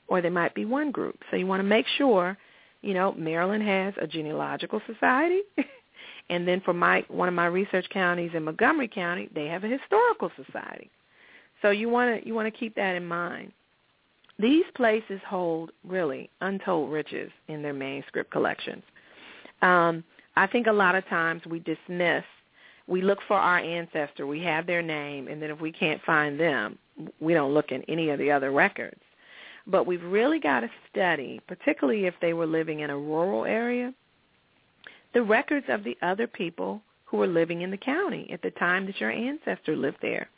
[0.08, 1.18] or they might be one group.
[1.30, 2.36] So you want to make sure,
[2.82, 5.40] you know, Maryland has a genealogical society.
[6.28, 9.68] and then for my one of my research counties in Montgomery County, they have a
[9.68, 10.90] historical society.
[11.62, 13.52] So you want to you want to keep that in mind.
[14.42, 18.82] These places hold really untold riches in their manuscript collections.
[19.62, 20.02] Um,
[20.34, 22.24] I think a lot of times we dismiss,
[22.88, 26.40] we look for our ancestor, we have their name, and then if we can't find
[26.40, 26.76] them,
[27.20, 29.00] we don't look in any of the other records.
[29.68, 33.94] But we've really got to study, particularly if they were living in a rural area,
[35.14, 38.86] the records of the other people who were living in the county at the time
[38.86, 40.28] that your ancestor lived there.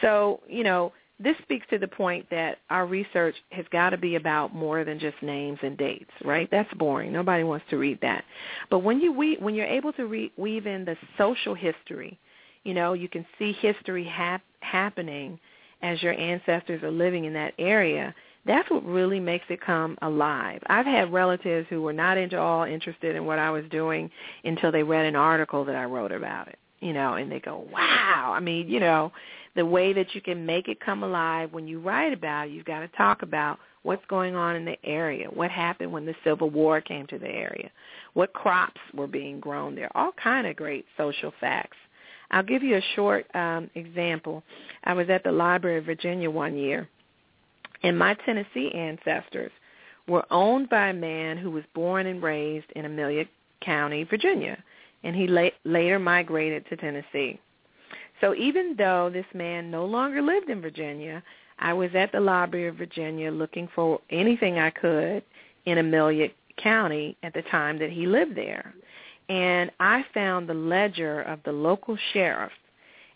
[0.00, 0.92] So, you know,
[1.24, 4.98] this speaks to the point that our research has got to be about more than
[4.98, 6.48] just names and dates, right?
[6.50, 7.12] That's boring.
[7.12, 8.24] Nobody wants to read that.
[8.70, 12.18] But when you we, when you're able to re, weave in the social history,
[12.64, 15.38] you know, you can see history hap, happening
[15.82, 18.14] as your ancestors are living in that area.
[18.46, 20.62] That's what really makes it come alive.
[20.66, 24.10] I've had relatives who were not at all interested in what I was doing
[24.44, 27.66] until they read an article that I wrote about it, you know, and they go,
[27.72, 29.12] "Wow!" I mean, you know,
[29.56, 32.64] the way that you can make it come alive when you write about it, you've
[32.64, 36.50] got to talk about what's going on in the area, what happened when the Civil
[36.50, 37.70] War came to the area,
[38.14, 41.76] what crops were being grown there, all kind of great social facts.
[42.30, 44.42] I'll give you a short um, example.
[44.84, 46.88] I was at the Library of Virginia one year,
[47.82, 49.52] and my Tennessee ancestors
[50.08, 53.24] were owned by a man who was born and raised in Amelia
[53.60, 54.62] County, Virginia,
[55.02, 57.38] and he la- later migrated to Tennessee.
[58.20, 61.22] So even though this man no longer lived in Virginia,
[61.58, 65.22] I was at the Library of Virginia looking for anything I could
[65.66, 68.74] in Amelia County at the time that he lived there.
[69.28, 72.52] And I found the ledger of the local sheriff.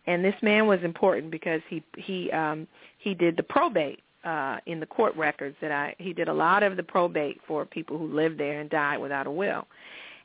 [0.07, 2.67] And this man was important because he he um
[2.99, 6.63] he did the probate uh in the court records that I he did a lot
[6.63, 9.67] of the probate for people who lived there and died without a will.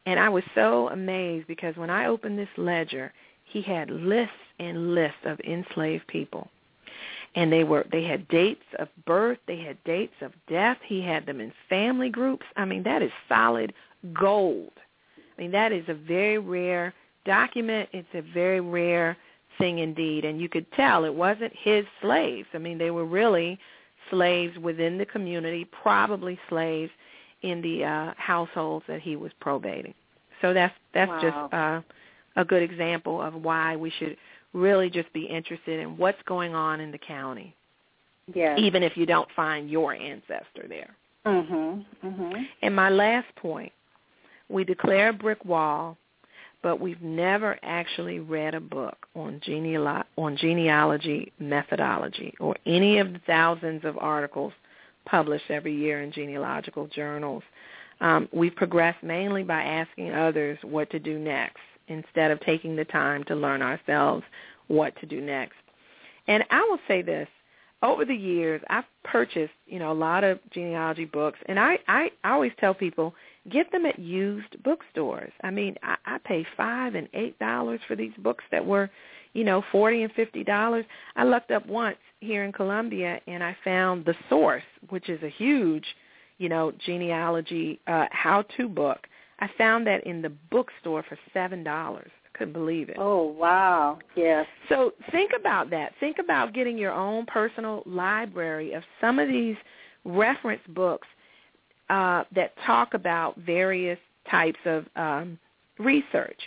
[0.06, 3.14] And I was so amazed because when I opened this ledger,
[3.54, 6.50] he had lists and lists of enslaved people
[7.36, 10.78] and they were they had dates of birth, they had dates of death.
[10.86, 12.46] He had them in family groups.
[12.56, 13.74] I mean, that is solid
[14.14, 14.74] gold.
[15.38, 16.94] I mean, that is a very rare
[17.26, 17.90] document.
[17.92, 19.18] It's a very rare
[19.58, 22.48] thing indeed, and you could tell it wasn't his slaves.
[22.54, 23.60] I mean, they were really
[24.10, 26.92] slaves within the community, probably slaves
[27.42, 29.94] in the uh households that he was probating.
[30.42, 31.22] So that's that's wow.
[31.22, 31.82] just uh
[32.36, 34.18] a good example of why we should
[34.54, 37.56] really just be interested in what's going on in the county.
[38.34, 38.58] Yes.
[38.60, 40.96] Even if you don't find your ancestor there.
[41.26, 41.86] Mhm.
[42.04, 42.48] Mhm.
[42.62, 43.72] And my last point,
[44.50, 45.98] we declare a brick wall,
[46.62, 53.12] but we've never actually read a book on genealo- on genealogy methodology or any of
[53.14, 54.54] the thousands of articles
[55.06, 57.44] published every year in genealogical journals.
[58.00, 62.86] Um, we've progressed mainly by asking others what to do next instead of taking the
[62.86, 64.24] time to learn ourselves
[64.68, 65.56] what to do next.
[66.28, 67.28] And I will say this,
[67.84, 72.10] over the years I've purchased, you know, a lot of genealogy books and I, I,
[72.24, 73.14] I always tell people
[73.52, 75.34] get them at used bookstores.
[75.44, 78.90] I mean, I, I pay five and eight dollars for these books that were,
[79.34, 80.86] you know, forty and fifty dollars.
[81.18, 85.30] I looked up once here in Columbia and I found the source, which is a
[85.30, 85.86] huge,
[86.38, 89.08] you know, genealogy uh how to book
[89.44, 92.12] I found that in the bookstore for seven dollars.
[92.34, 92.96] Couldn't believe it.
[92.98, 94.00] Oh wow!
[94.16, 94.48] Yes.
[94.70, 95.92] So think about that.
[96.00, 99.58] Think about getting your own personal library of some of these
[100.06, 101.08] reference books
[101.90, 104.00] uh, that talk about various
[104.32, 105.38] types of um,
[105.78, 106.40] research.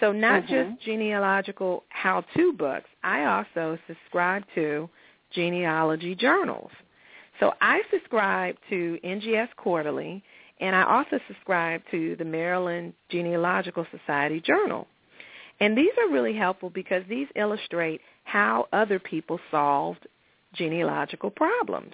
[0.00, 0.72] So not mm-hmm.
[0.72, 2.88] just genealogical how-to books.
[3.02, 4.90] I also subscribe to
[5.32, 6.70] genealogy journals.
[7.40, 10.22] So I subscribe to NGS Quarterly
[10.62, 14.86] and I also subscribe to the Maryland Genealogical Society Journal.
[15.58, 20.06] And these are really helpful because these illustrate how other people solved
[20.54, 21.92] genealogical problems.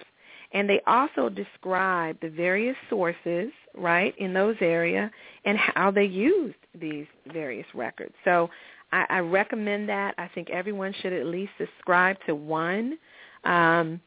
[0.53, 5.09] And they also describe the various sources, right, in those areas
[5.45, 8.13] and how they used these various records.
[8.23, 8.51] So
[8.91, 10.13] I, I recommend that.
[10.19, 12.99] I think everyone should at least subscribe to one.
[13.43, 13.99] Um,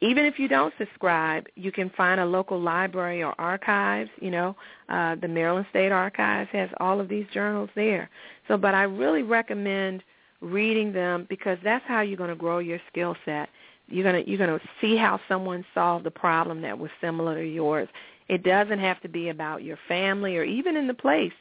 [0.00, 4.10] even if you don't subscribe, you can find a local library or archives.
[4.20, 4.56] You know,
[4.88, 8.10] uh, the Maryland State Archives has all of these journals there.
[8.48, 10.02] So, but I really recommend
[10.40, 13.48] reading them because that's how you're going to grow your skill set.
[13.88, 17.36] You're going to you're going to see how someone solved a problem that was similar
[17.36, 17.88] to yours.
[18.28, 21.32] It doesn't have to be about your family or even in the place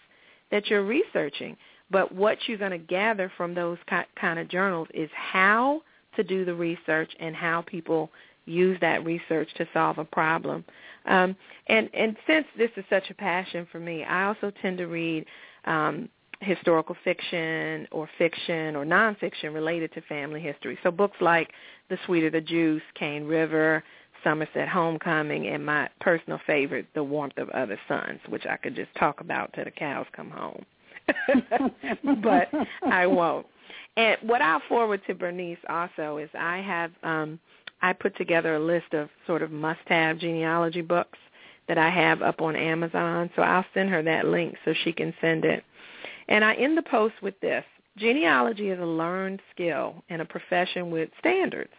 [0.51, 1.57] that you're researching.
[1.91, 3.77] But what you're going to gather from those
[4.15, 5.81] kind of journals is how
[6.15, 8.09] to do the research and how people
[8.45, 10.63] use that research to solve a problem.
[11.05, 11.35] Um,
[11.67, 15.25] and and since this is such a passion for me, I also tend to read
[15.65, 16.09] um,
[16.41, 20.77] historical fiction or fiction or nonfiction related to family history.
[20.83, 21.51] So books like
[21.89, 23.83] The Sweeter the Juice, Cane River,
[24.23, 28.93] Somerset Homecoming, and my personal favorite, The Warmth of Other Suns, which I could just
[28.95, 30.65] talk about till the cows come home.
[32.23, 32.49] but
[32.83, 33.45] I won't.
[33.97, 37.39] And what I'll forward to Bernice also is I have um,
[37.81, 41.19] I put together a list of sort of must-have genealogy books
[41.67, 43.29] that I have up on Amazon.
[43.35, 45.63] So I'll send her that link so she can send it.
[46.27, 47.63] And I end the post with this.
[47.97, 51.71] Genealogy is a learned skill and a profession with standards.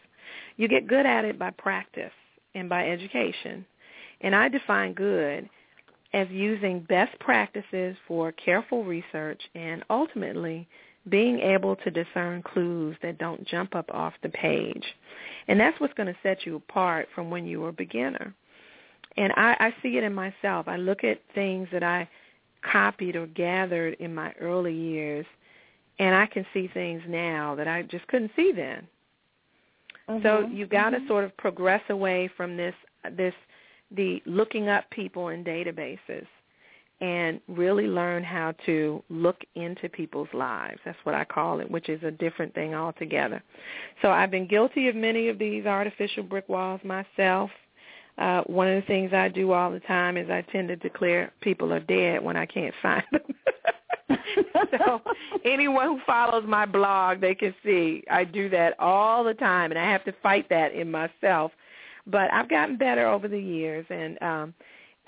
[0.56, 2.12] You get good at it by practice
[2.54, 3.66] and by education.
[4.22, 5.48] And I define good
[6.14, 10.66] as using best practices for careful research and ultimately
[11.08, 14.84] being able to discern clues that don't jump up off the page.
[15.48, 18.34] And that's what's going to set you apart from when you were a beginner.
[19.16, 20.68] And I, I see it in myself.
[20.68, 22.08] I look at things that I
[22.70, 25.24] copied or gathered in my early years,
[25.98, 28.86] and I can see things now that I just couldn't see then.
[30.08, 30.22] Mm-hmm.
[30.22, 31.04] So you've got mm-hmm.
[31.04, 32.74] to sort of progress away from this
[33.16, 33.34] this
[33.92, 36.26] the looking up people in databases
[37.00, 40.78] and really learn how to look into people's lives.
[40.84, 43.42] That's what I call it, which is a different thing altogether.
[44.00, 47.50] So I've been guilty of many of these artificial brick walls myself.
[48.18, 51.32] uh, one of the things I do all the time is I tend to declare
[51.42, 53.22] people are dead when I can't find them.
[54.78, 55.02] so
[55.44, 59.78] anyone who follows my blog, they can see I do that all the time, and
[59.78, 61.52] I have to fight that in myself.
[62.06, 64.54] But I've gotten better over the years, and um,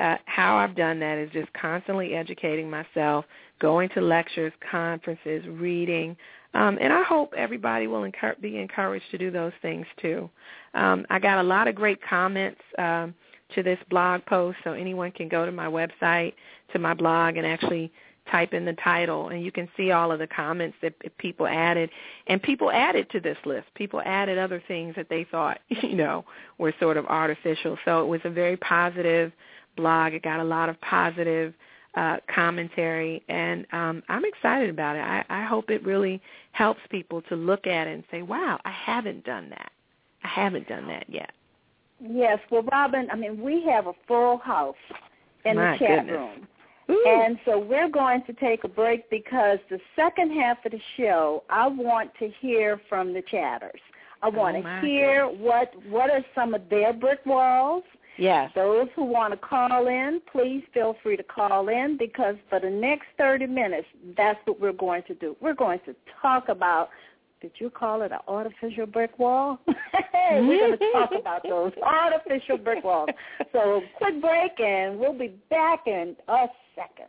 [0.00, 3.24] uh, how I've done that is just constantly educating myself,
[3.60, 6.16] going to lectures, conferences, reading,
[6.54, 10.30] um, and I hope everybody will encu- be encouraged to do those things too.
[10.74, 13.14] Um, I got a lot of great comments um,
[13.54, 16.34] to this blog post, so anyone can go to my website,
[16.72, 17.92] to my blog, and actually
[18.30, 21.90] type in the title, and you can see all of the comments that people added.
[22.26, 23.66] And people added to this list.
[23.74, 26.24] People added other things that they thought, you know,
[26.58, 27.78] were sort of artificial.
[27.84, 29.32] So it was a very positive
[29.78, 30.12] blog.
[30.12, 31.54] It got a lot of positive
[31.94, 35.00] uh, commentary, and um, I'm excited about it.
[35.00, 36.20] I, I hope it really
[36.52, 39.72] helps people to look at it and say, "Wow, I haven't done that.
[40.22, 41.30] I haven't done that yet."
[42.00, 44.76] Yes, well, Robyn, I mean, we have a full house
[45.44, 46.16] in My the chat goodness.
[46.16, 46.48] room.
[46.90, 47.04] Ooh.
[47.06, 51.42] And so we're going to take a break because the second half of the show,
[51.50, 53.80] I want to hear from the chatters.
[54.22, 57.84] I want Oh, to hear what what are some of their brick walls.
[58.18, 58.50] Yes.
[58.54, 62.70] Those who want to call in, please feel free to call in because for the
[62.70, 65.36] next 30 minutes, that's what we're going to do.
[65.40, 66.90] We're going to talk about,
[67.40, 69.60] did you call it an artificial brick wall?
[69.66, 73.10] we're going to talk about those artificial brick walls.
[73.52, 77.08] So quick break and we'll be back in a second.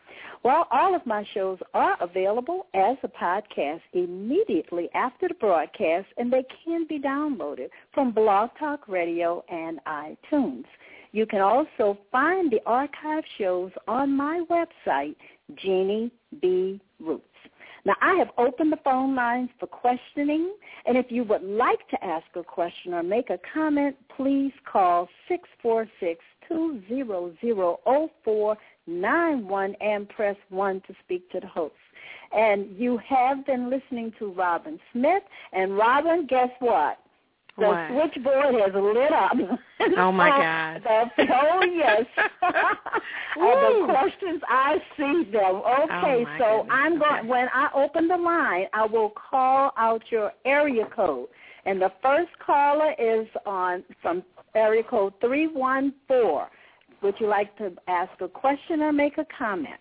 [0.43, 6.33] Well, all of my shows are available as a podcast immediately after the broadcast, and
[6.33, 10.65] they can be downloaded from Blog Talk Radio and iTunes.
[11.11, 15.15] You can also find the archive shows on my website,
[15.57, 16.09] Jeannie
[16.41, 16.81] B.
[16.99, 17.25] Roots.
[17.85, 20.53] Now, I have opened the phone lines for questioning,
[20.85, 25.07] and if you would like to ask a question or make a comment, please call
[27.85, 28.09] oh
[28.89, 31.73] 646-200-0491 and press 1 to speak to the host.
[32.35, 35.23] And you have been listening to Robyn Smith,
[35.53, 36.97] and Robyn, guess what?
[37.57, 37.89] The What?
[38.13, 39.33] switchboard has lit up.
[39.97, 40.29] Oh, my
[40.81, 40.83] God.
[41.17, 42.05] The, oh yes.
[43.37, 43.85] Woo.
[43.87, 45.55] the questions I see them.
[45.57, 46.67] Okay, Oh, so goodness.
[46.71, 47.19] I'm going.
[47.19, 47.27] Okay.
[47.27, 51.27] When I open the line, I will call out your area code,
[51.65, 54.23] and the first caller is on from
[54.55, 56.47] area code three one four.
[57.01, 59.79] Would you like to ask a question or make a comment?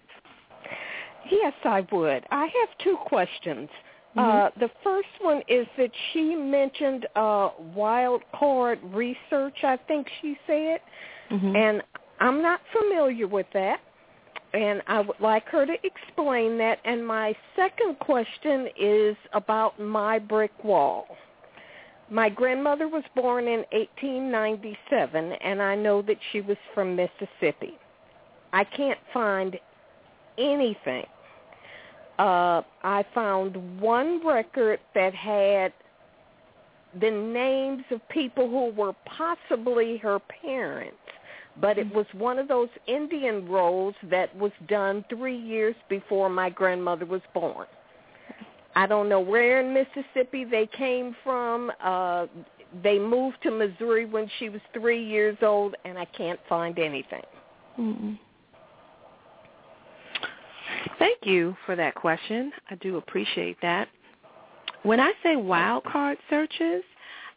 [1.31, 2.25] Yes, I would.
[2.31, 3.69] I have two questions.
[4.17, 4.61] Uh, Mm-hmm.
[4.61, 10.81] the first one is that she mentioned uh, wild card research, I think she said,
[11.31, 11.57] Mhm.
[11.57, 11.83] and
[12.19, 13.81] I'm not familiar with that,
[14.53, 16.81] and I would like her to explain that.
[16.85, 21.07] And my second question is about my brick wall.
[22.11, 27.79] My grandmother was born in 1897, and I know that she was from Mississippi.
[28.53, 29.59] I can't find
[30.37, 31.07] anything
[32.21, 35.73] uh, I found one record that had
[37.01, 40.99] the names of people who were possibly her parents,
[41.59, 46.51] but it was one of those Indian rolls that was done three years before my
[46.51, 47.67] grandmother was born.
[48.75, 51.73] I don't know where in Mississippi they came from.
[51.83, 52.27] Uh,
[52.83, 57.23] they moved to Missouri when she was three years old, and I can't find anything.
[57.79, 58.19] Mm-mm.
[60.99, 62.53] Thank you for that question.
[62.71, 63.89] I do appreciate that.
[64.83, 66.83] When I say wildcard searches,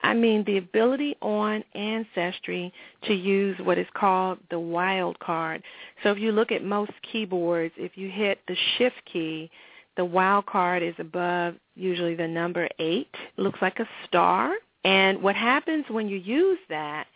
[0.01, 2.73] I mean the ability on Ancestry
[3.05, 5.63] to use what is called the wild card.
[6.03, 9.49] So if you look at most keyboards, if you hit the shift key,
[9.95, 13.07] the wild card is above usually the number 8.
[13.37, 14.53] It looks like a star.
[14.83, 17.07] And what happens when you use that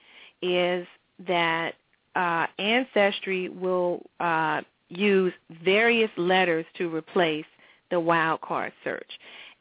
[0.42, 0.88] is
[1.28, 1.76] that
[2.16, 7.46] uh, Ancestry will uh, use various letters to replace
[7.90, 9.12] the wildcard search.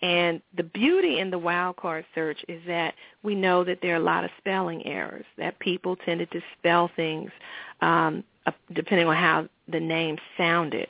[0.02, 4.04] And the beauty in the wildcard search is that we know that there are a
[4.04, 7.30] lot of spelling errors, that people tended to spell things
[7.80, 8.22] um,
[8.72, 10.88] depending on how the name sounded.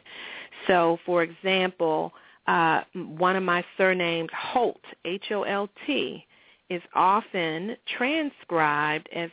[0.67, 2.13] So, for example,
[2.47, 6.27] uh, one of my surnames, Holt, H-O-L-T,
[6.69, 9.31] is often transcribed as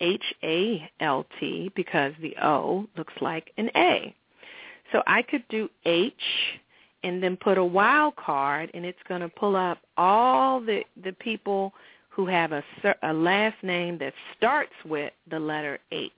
[0.00, 4.14] H-A-L-T because the O looks like an A.
[4.92, 6.12] So I could do H
[7.02, 11.12] and then put a wild card and it's going to pull up all the the
[11.12, 11.72] people
[12.08, 12.62] who have a,
[13.02, 16.12] a last name that starts with the letter H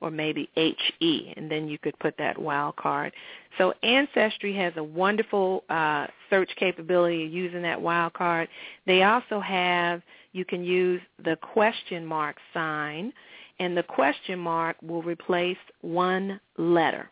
[0.00, 3.12] or maybe HE and then you could put that wild card.
[3.58, 8.48] So Ancestry has a wonderful uh, search capability using that wild card.
[8.86, 13.12] They also have you can use the question mark sign
[13.58, 17.10] and the question mark will replace one letter.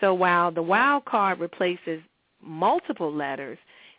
[0.00, 2.00] So while the wild card replaces
[2.42, 3.58] multiple letters,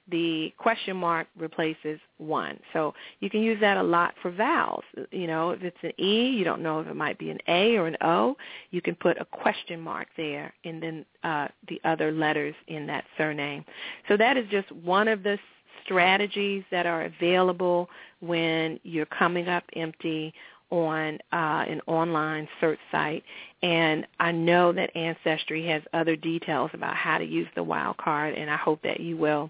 [0.09, 2.59] the question mark replaces one.
[2.73, 4.83] So you can use that a lot for vowels.
[5.11, 7.75] You know, if it's an E, you don't know if it might be an A
[7.75, 8.35] or an O,
[8.71, 13.03] you can put a question mark there and then uh, the other letters in that
[13.17, 13.65] surname.
[14.07, 15.37] So that is just one of the
[15.83, 17.89] strategies that are available
[18.19, 20.33] when you're coming up empty
[20.69, 23.23] on uh, an online search site,
[23.63, 28.33] and I know that Ancestry has other details about how to use the wild card,
[28.33, 29.49] and I hope that you will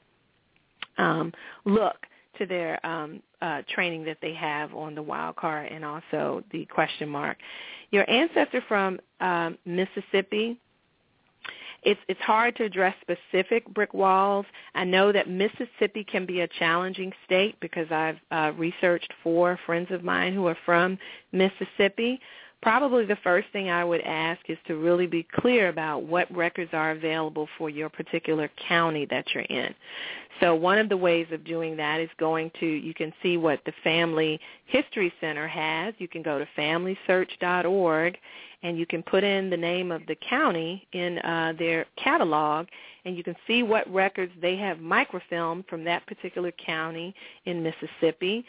[0.97, 1.33] um,
[1.65, 2.05] look
[2.37, 6.65] to their um, uh, training that they have on the wild card and also the
[6.65, 7.37] question mark.
[7.91, 10.59] Your ancestor from um, Mississippi
[11.83, 14.45] it's it's hard to address specific brick walls.
[14.75, 19.87] I know that Mississippi can be a challenging state because I've uh, researched four friends
[19.91, 20.97] of mine who are from
[21.31, 22.19] Mississippi.
[22.61, 26.71] Probably the first thing I would ask is to really be clear about what records
[26.73, 29.73] are available for your particular county that you're in.
[30.39, 33.59] So one of the ways of doing that is going to, you can see what
[33.65, 35.93] the Family History Center has.
[35.97, 38.17] You can go to familysearch.org
[38.63, 42.67] and you can put in the name of the county in uh, their catalog,
[43.05, 47.13] and you can see what records they have microfilmed from that particular county
[47.45, 48.43] in Mississippi.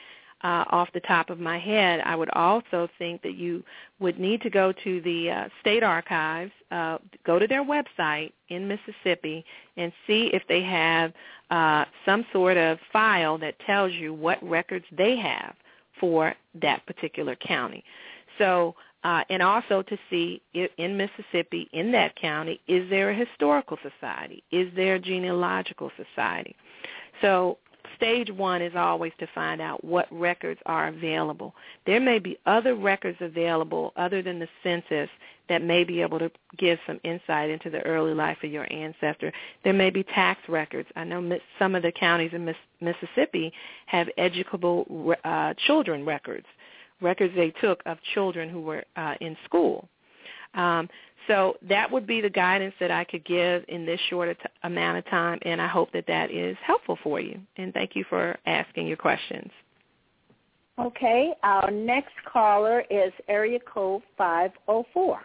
[0.44, 3.64] Uh, off the top of my head, I would also think that you
[3.98, 8.68] would need to go to the uh, state archives, uh, go to their website in
[8.68, 9.44] Mississippi,
[9.76, 11.12] and see if they have
[11.50, 15.56] uh, some sort of file that tells you what records they have
[15.98, 17.82] for that particular county.
[18.38, 23.14] So uh, and also to see if, in Mississippi, in that county, is there a
[23.14, 24.42] historical society?
[24.50, 26.56] Is there a genealogical society?
[27.22, 27.58] So
[27.98, 31.54] stage one is always to find out what records are available.
[31.84, 35.10] There may be other records available other than the census
[35.48, 39.32] that may be able to give some insight into the early life of your ancestor.
[39.64, 40.88] There may be tax records.
[40.96, 43.52] I know some of the counties in Mississippi
[43.86, 46.46] have educable uh, children records
[47.00, 49.88] records they took of children who were uh, in school.
[50.54, 50.88] Um,
[51.26, 54.98] so that would be the guidance that I could give in this short t- amount
[54.98, 57.38] of time, and I hope that that is helpful for you.
[57.56, 59.50] And thank you for asking your questions.
[60.78, 65.20] Okay, our next caller is area code 504.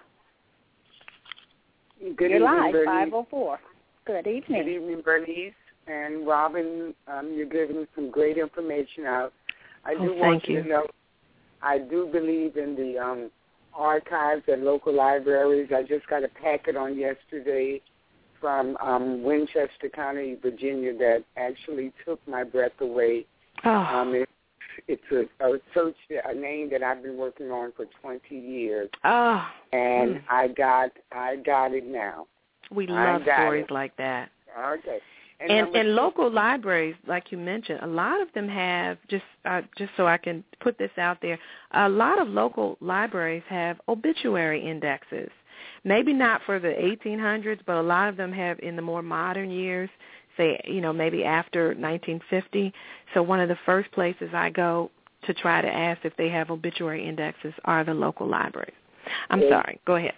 [2.00, 2.86] Good you're evening, live, Bernice.
[2.86, 3.60] 504.
[4.06, 4.64] Good evening.
[4.64, 5.54] Good evening, Bernice
[5.88, 6.94] and Robyn.
[7.08, 9.34] Um, you're giving some great information out.
[9.86, 10.86] I oh, do want you to know
[11.62, 13.32] I do believe in the um,
[13.76, 15.70] archives at local libraries.
[15.76, 17.82] I just got a packet on yesterday
[18.40, 23.26] from um, Winchester County, Virginia, that actually took my breath away.
[23.64, 23.70] Oh.
[23.70, 24.30] Um, it,
[24.88, 25.96] it's a, a search,
[26.26, 28.90] a name that I've been working on for 20 years.
[29.04, 29.46] Oh.
[29.72, 30.22] And mm.
[30.30, 32.28] I got, I got it now.
[32.72, 33.74] We love stories it.
[33.74, 34.30] like that.
[34.60, 35.00] Okay.
[35.40, 39.62] And and, and local libraries, like you mentioned, a lot of them have just uh,
[39.78, 41.38] just so I can put this out there.
[41.72, 45.30] A lot of local libraries have obituary indexes.
[45.84, 49.50] Maybe not for the 1800s, but a lot of them have in the more modern
[49.52, 49.90] years
[50.38, 52.74] say, you know, maybe after 1950.
[53.14, 54.92] So one of the first places I go
[55.26, 58.74] to try to ask if they have obituary indexes are the local libraries.
[59.30, 59.80] I'm sorry.
[59.86, 60.14] Go ahead.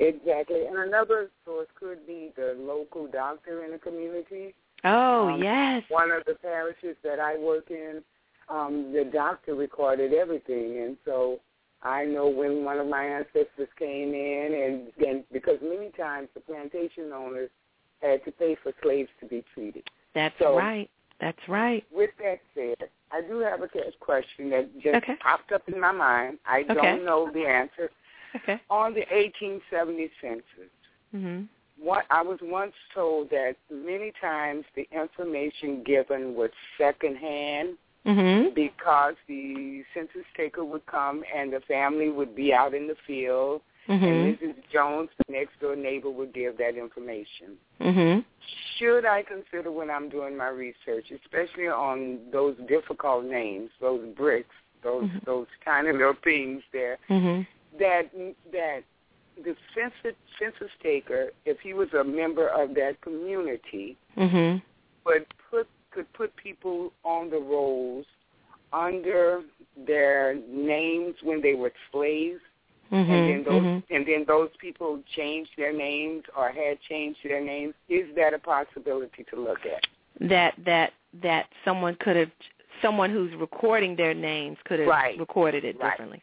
[0.00, 0.64] Exactly.
[0.66, 4.54] And another source could be the local doctor in the community.
[4.82, 5.84] Oh, Um, yes.
[5.90, 8.02] One of the parishes that I work in,
[8.48, 11.38] um, the doctor recorded everything, and so
[11.82, 16.40] I know when one of my ancestors came in, and then because many times the
[16.40, 17.50] plantation owners
[18.00, 19.84] had to pay for slaves to be treated.
[20.14, 20.90] That's so- right.
[21.20, 21.84] That's right.
[21.92, 23.68] With that said, I do have a
[24.00, 25.16] question that just Okay.
[25.16, 26.38] popped up in my mind.
[26.46, 26.72] I Okay.
[26.74, 27.90] don't know the answer.
[28.36, 28.60] Okay.
[28.70, 30.70] On the 1870 census,
[31.14, 31.48] Mhm.
[31.76, 37.76] what I was once told that many times the information given was secondhand
[38.06, 38.54] Mhm.
[38.54, 43.62] because the census taker would come and the family would be out in the field
[43.88, 44.02] Mhm.
[44.02, 44.54] and Mrs.
[44.70, 47.58] Jones, the next door neighbor, would give that information.
[47.80, 48.24] Mhm.
[48.76, 54.54] Should I consider when I'm doing my research, especially on those difficult names, those bricks,
[54.82, 55.24] those Mhm.
[55.24, 57.46] those tiny little things there, Mhm.
[57.78, 58.10] That
[58.52, 58.82] that
[59.42, 64.62] the census census taker, if he was a member of that community, Mhm.
[65.04, 68.06] would put could put people on the rolls
[68.72, 69.42] under
[69.76, 72.40] their names when they were slaves,
[72.92, 73.82] and then those Mhm.
[73.90, 77.74] and then those people changed their names or had changed their names.
[77.88, 79.86] Is that a possibility to look at?
[80.20, 82.30] That that that someone could have
[82.82, 85.18] someone who's recording their names could have Right.
[85.18, 85.90] recorded it Right.
[85.90, 86.22] differently.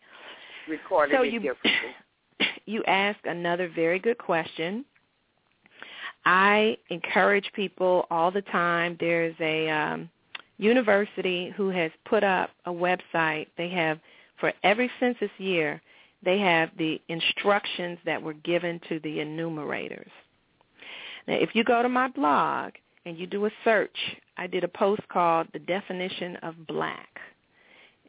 [0.68, 1.96] Recorded So you- differently.
[2.66, 4.86] you ask another very good question.
[6.26, 8.98] I encourage people all the time.
[9.00, 10.10] There's a um,
[10.58, 13.48] university who has put up a website.
[13.58, 14.00] They have,
[14.40, 15.82] for every census year,
[16.24, 20.12] they have the instructions that were given to the enumerators.
[21.28, 22.74] Now, if you go to my blog
[23.06, 23.98] and you do a search,
[24.38, 27.08] I did a post called The Definition of Black.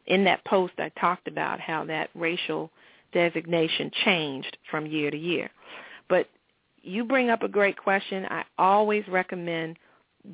[0.09, 2.71] In that post, I talked about how that racial
[3.13, 5.51] designation changed from year to year.
[6.09, 6.29] But
[6.83, 8.27] you bring up a great question.
[8.31, 9.79] I always recommend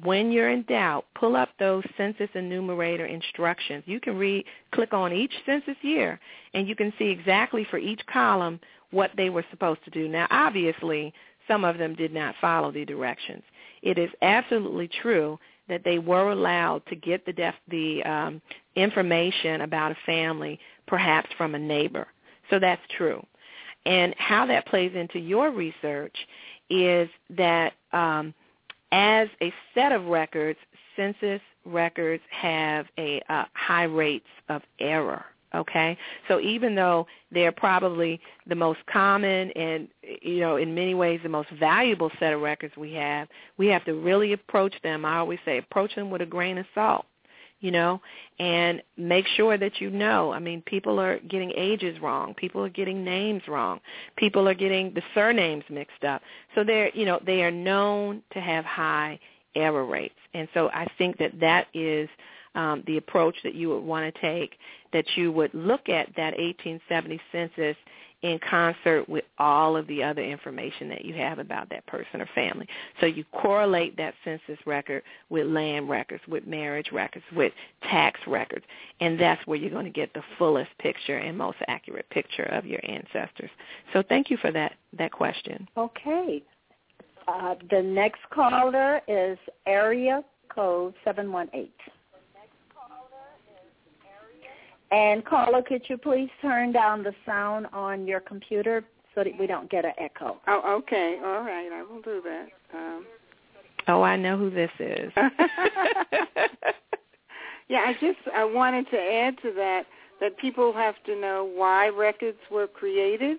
[0.02, 3.84] when you're in doubt, pull up those census enumerator instructions.
[3.86, 6.18] You can read, click on each census year,
[6.54, 8.58] and you can see exactly for each column
[8.90, 10.08] what they were supposed to do.
[10.08, 11.12] Now, obviously,
[11.46, 13.42] some of them did not follow the directions.
[13.82, 18.42] It is absolutely true that they were allowed to get the def- the um,
[18.76, 22.06] information about a family, perhaps from a neighbor.
[22.50, 23.24] So that's true.
[23.86, 26.16] And how that plays into your research
[26.70, 28.34] is that um,
[28.92, 30.58] as a set of records,
[30.96, 35.24] census records have a uh, high rates of error.
[35.54, 35.96] Okay,
[36.26, 41.28] so even though they're probably the most common and you know in many ways the
[41.28, 45.04] most valuable set of records we have, we have to really approach them.
[45.04, 47.06] I always say approach them with a grain of salt
[47.64, 47.98] you know,
[48.38, 50.30] and make sure that you know.
[50.34, 52.34] I mean, people are getting ages wrong.
[52.34, 53.80] People are getting names wrong.
[54.16, 56.20] People are getting the surnames mixed up.
[56.54, 59.18] So they're, you know, they are known to have high
[59.54, 60.18] error rates.
[60.34, 62.06] And so I think that that is
[62.54, 64.58] um, the approach that you would want to take,
[64.92, 67.76] that you would look at that 1870 census
[68.24, 72.28] in concert with all of the other information that you have about that person or
[72.34, 72.66] family.
[72.98, 77.52] So you correlate that census record with land records, with marriage records, with
[77.82, 78.64] tax records,
[79.00, 82.64] and that's where you're going to get the fullest picture and most accurate picture of
[82.64, 83.50] your ancestors.
[83.92, 85.68] So thank you for that that question.
[85.76, 86.42] Okay.
[87.28, 91.68] Uh, the next caller is area code 718.
[94.94, 99.48] And caller, could you please turn down the sound on your computer so that we
[99.48, 100.36] don't get an echo?
[100.46, 101.18] Oh, okay.
[101.24, 101.68] All right.
[101.72, 102.48] I will do that.
[102.72, 103.04] Um,
[103.86, 105.12] Oh, I know who this is.
[107.68, 109.82] yeah, I just I wanted to add to that
[110.20, 113.38] that people have to know why records were created.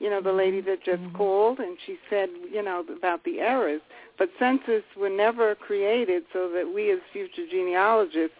[0.00, 1.14] You know, the lady that just Mhm.
[1.14, 3.82] called and she said, you know, about the errors.
[4.18, 8.36] But census were never created so that we as future genealogists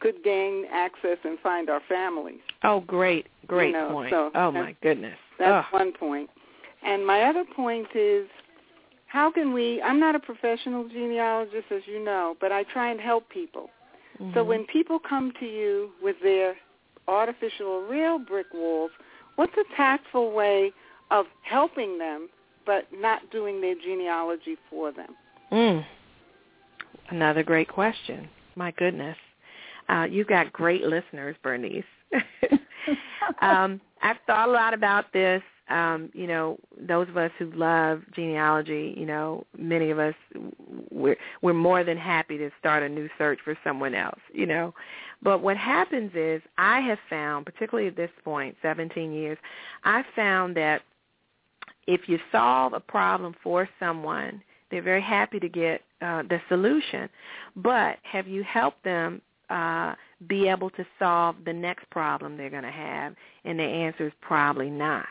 [0.00, 2.40] could gain access and find our families.
[2.64, 4.10] oh, great, great You know, point.
[4.10, 5.16] so oh my goodness.
[5.38, 5.76] That's oh.
[5.78, 6.28] one point.
[6.82, 8.26] And my other point is
[9.06, 13.00] how can we I'm not a professional genealogist as you know, but I try and
[13.00, 13.70] help people.
[14.34, 14.46] So Mhm.
[14.46, 16.56] when people come to you with their
[17.08, 18.90] artificial or real brick walls,
[19.36, 20.72] what's a tactful way
[21.10, 22.28] of helping them
[22.66, 25.16] but not doing their genealogy for them?
[25.50, 25.84] Mm.
[27.08, 28.28] Another great question.
[28.56, 29.16] My goodness.
[29.90, 31.84] Uh, you've got great listeners, Bernice.
[33.42, 35.42] um, I've thought a lot about this.
[35.68, 40.14] um, you know, those of us who love genealogy, you know, many of us
[40.90, 44.74] we're we're more than happy to start a new search for someone else, you know.
[45.22, 49.38] But what happens is I have found, particularly at this point, 17 years,
[49.84, 50.82] I found that
[51.86, 57.08] if you solve a problem for someone, they're very happy to get uh, the solution.
[57.56, 59.20] But have you helped them
[59.50, 59.94] uh,
[60.26, 63.14] be able to solve the next problem they're going to have?
[63.44, 65.06] And the answer is probably not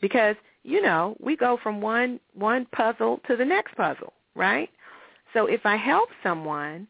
[0.00, 4.70] because you know we go from one one puzzle to the next puzzle, right?
[5.32, 6.86] So if I help someone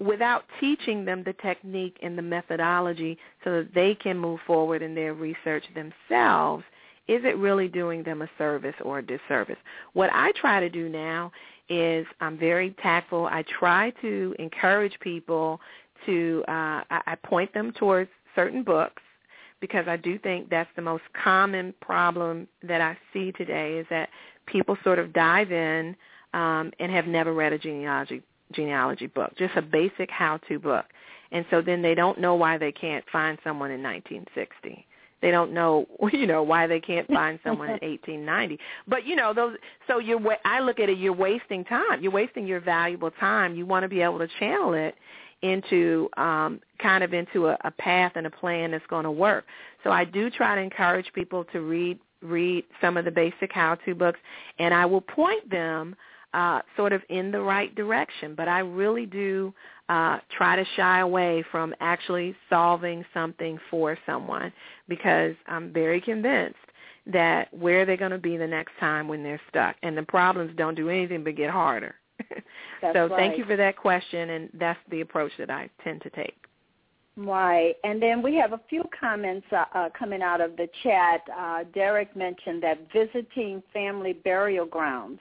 [0.00, 4.94] without teaching them the technique and the methodology so that they can move forward in
[4.94, 6.64] their research themselves,
[7.08, 9.56] is it really doing them a service or a disservice?
[9.94, 11.32] What I try to do now
[11.68, 13.26] is I'm very tactful.
[13.26, 15.60] I try to encourage people
[16.06, 19.02] to, uh, I, I point them towards certain books
[19.60, 24.08] because I do think that's the most common problem that I see today is that
[24.46, 25.96] people sort of dive in
[26.34, 28.22] um, and have never read a genealogy
[28.52, 30.86] genealogy book, just a basic how-to book.
[31.32, 34.86] And so then they don't know why they can't find someone in 1960.
[35.20, 38.58] They don't know, you know, why they can't find someone in 1890.
[38.86, 39.56] But you know, those.
[39.86, 40.20] So you're.
[40.44, 40.98] I look at it.
[40.98, 42.02] You're wasting time.
[42.02, 43.54] You're wasting your valuable time.
[43.54, 44.94] You want to be able to channel it
[45.42, 49.44] into um, kind of into a, a path and a plan that's going to work.
[49.84, 53.94] So I do try to encourage people to read read some of the basic how-to
[53.94, 54.18] books,
[54.58, 55.94] and I will point them
[56.34, 58.34] uh, sort of in the right direction.
[58.34, 59.54] But I really do
[59.88, 64.52] uh, try to shy away from actually solving something for someone
[64.88, 66.56] because I'm very convinced
[67.06, 70.52] that where they're going to be the next time when they're stuck, and the problems
[70.56, 71.94] don't do anything but get harder.
[72.80, 73.10] so right.
[73.10, 76.36] thank you for that question, and that's the approach that I tend to take.
[77.16, 77.74] Right.
[77.82, 81.22] And then we have a few comments uh, uh, coming out of the chat.
[81.36, 85.20] Uh, Derek mentioned that visiting family burial grounds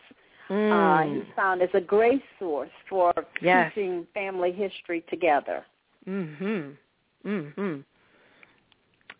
[0.50, 0.72] mm.
[0.72, 3.72] uh, he found is a great source for yes.
[4.14, 5.66] family history together.
[6.08, 6.78] Mhm.
[7.26, 7.84] Mhm.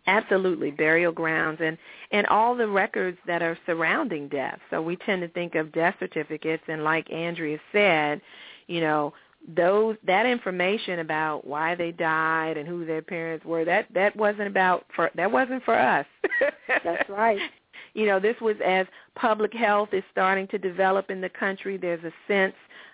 [0.08, 1.78] Absolutely, burial grounds and
[2.12, 4.60] and all the records that are surrounding death.
[4.70, 8.22] So we tend to think of death certificates, and like Andrea said,
[8.68, 9.14] you know,
[9.56, 14.48] those that information about why they died and who their parents were that that wasn't
[14.48, 16.06] about for that wasn't for us.
[16.84, 17.40] That's right.
[17.94, 18.86] You know, this was as
[19.16, 21.78] public health is starting to develop in the country.
[21.78, 22.54] There's a sense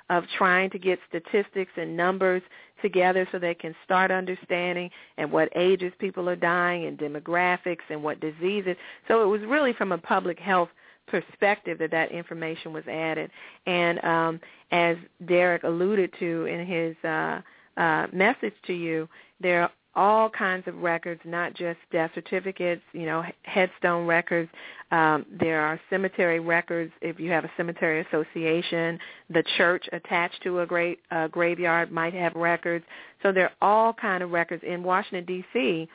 [0.09, 2.41] of trying to get statistics and numbers
[2.84, 8.03] together so they can start understanding and what ages people are dying and demographics and
[8.03, 8.75] what diseases.
[9.07, 10.69] So it was really from a public health
[11.07, 13.31] perspective that that information was added.
[13.65, 14.39] And um,
[14.71, 17.41] as Derek alluded to in his uh,
[17.77, 19.09] uh, message to you,
[19.39, 24.49] there all kinds of records, not just death certificates, you know, headstone records.
[24.91, 28.97] Um, there are cemetery records if you have a cemetery association.
[29.29, 32.85] The church attached to a great uh, graveyard might have records.
[33.21, 34.63] So there are all kind of records.
[34.65, 35.87] In Washington, D.C.,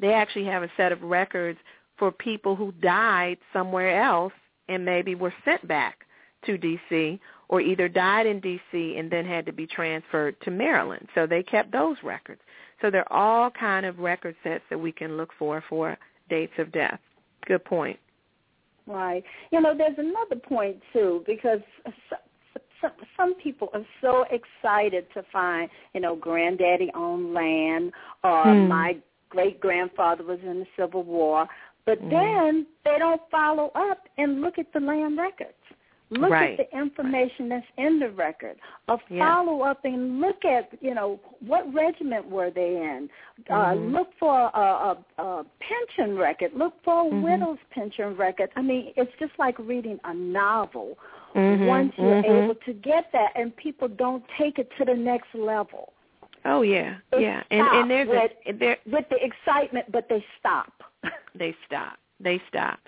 [0.00, 1.58] they actually have a set of records
[1.98, 4.32] for people who died somewhere else
[4.68, 6.06] and maybe were sent back
[6.46, 7.20] to D.C.
[7.48, 8.96] or either died in D.C.
[8.96, 11.06] and then had to be transferred to Maryland.
[11.14, 12.40] So they kept those records.
[12.82, 15.96] So there are all kind of record sets that we can look for for
[16.28, 17.00] dates of death.
[17.46, 17.98] Good point.
[18.86, 19.22] Right.
[19.52, 21.60] You know, there's another point too because
[23.16, 27.92] some, people are so excited to find, you know, granddaddy owned land
[28.24, 28.68] or Hmm.
[28.68, 28.96] my
[29.30, 31.46] great grandfather was in the Civil War,
[31.86, 32.10] but Hmm.
[32.10, 35.54] then they don't follow up and look at the land records.
[36.12, 36.58] Look Right.
[36.60, 38.56] at the information that's in the record.
[38.88, 39.26] Or Yeah.
[39.34, 43.08] follow up and look at, you know, what regiment were they in.
[43.48, 43.92] Uh, Mhm.
[43.92, 46.52] look for a, a, a pension record.
[46.52, 47.22] Look for a Mhm.
[47.22, 48.50] widow's pension record.
[48.56, 50.98] I mean, it's just like reading a novel.
[51.34, 52.42] Mhm, Once you're mhm.
[52.42, 55.94] able to get that, and people don't take it to the next level.
[56.44, 60.22] Oh yeah, They yeah, and and there's with, a there with the excitement, but they
[60.38, 60.82] stop.
[61.34, 61.98] they stop.
[62.20, 62.78] They stop.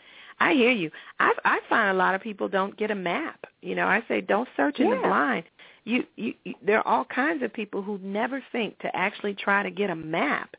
[0.41, 0.91] I hear you.
[1.21, 3.45] I I find a lot of people don't get a map.
[3.63, 5.45] You know, I say don't search in the blind.
[5.85, 9.63] You, you you there are all kinds of people who never think to actually try
[9.63, 10.57] to get a map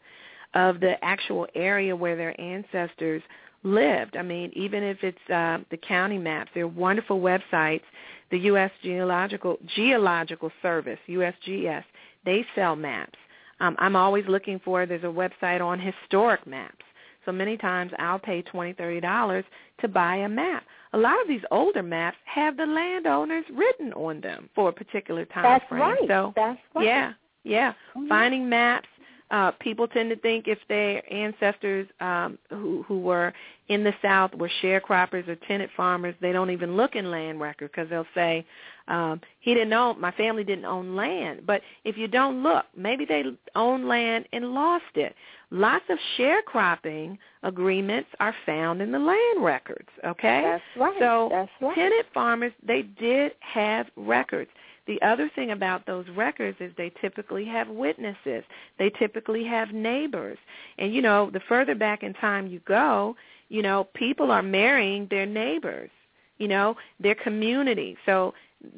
[0.53, 3.21] of the actual area where their ancestors
[3.63, 4.15] lived.
[4.15, 7.83] I mean, even if it's uh, the county maps, there are wonderful websites.
[8.31, 8.71] The U.S.
[8.83, 11.83] Geological Geological Service (USGS)
[12.25, 13.17] they sell maps.
[13.59, 14.85] Um, I'm always looking for.
[14.85, 16.83] There's a website on historic maps.
[17.25, 19.45] So many times I'll pay twenty, thirty dollars
[19.81, 20.63] to buy a map.
[20.93, 25.25] A lot of these older maps have the landowners written on them for a particular
[25.25, 25.81] time That's frame.
[25.81, 25.99] right.
[26.07, 26.85] So That's right.
[26.85, 27.13] yeah,
[27.43, 27.73] yeah.
[27.97, 28.07] Mhm.
[28.07, 28.87] Finding maps
[29.31, 33.33] uh, people tend to think if their ancestors um, who who were
[33.69, 37.71] in the South were sharecroppers or tenant farmers, they don't even look in land records
[37.75, 38.45] because they'll say
[38.87, 41.41] um, he didn't own my family didn't own land.
[41.47, 43.23] But if you don't look, maybe they
[43.55, 45.15] owned land and lost it.
[45.49, 49.89] Lots of sharecropping agreements are found in the land records.
[50.05, 50.95] Okay, that's right.
[50.99, 51.75] So that's right.
[51.75, 54.51] tenant farmers they did have records.
[54.87, 58.43] The other thing about those records is they typically have witnesses.
[58.77, 60.37] They typically have neighbors.
[60.77, 63.15] And you know, the further back in time you go,
[63.49, 65.89] you know, people are marrying their neighbors,
[66.37, 67.97] you know, their community.
[68.05, 68.33] So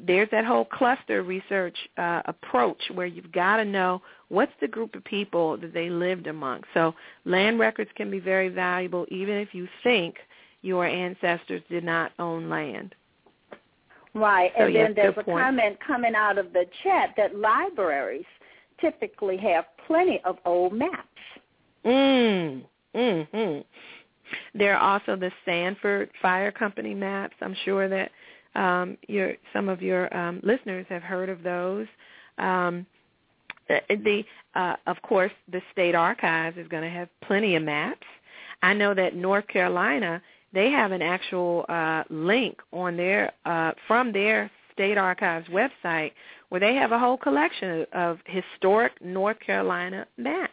[0.06, 4.94] there's that whole cluster research uh, approach where you've got to know what's the group
[4.94, 6.62] of people that they lived among.
[6.74, 6.94] So
[7.24, 10.16] land records can be very valuable even if you think
[10.62, 12.94] your ancestors did not own land.
[14.18, 15.42] Right, So, and yes, then there's a point.
[15.42, 18.24] comment coming out of the chat that libraries
[18.80, 21.06] typically have plenty of old maps.
[21.84, 22.62] Mm.
[22.94, 23.60] Mm-hmm.
[24.58, 27.34] There are also the Sanborn Fire Company maps.
[27.40, 28.10] I'm sure that
[28.54, 31.86] um, your some of your um, listeners have heard of those.
[32.38, 32.86] Um,
[33.68, 38.06] the uh, of course the state archives is going to have plenty of maps.
[38.62, 40.20] I know that North Carolina
[40.52, 46.12] they have an actual uh, link on their uh, from their state archives website
[46.48, 50.52] where they have a whole collection of historic North Carolina maps.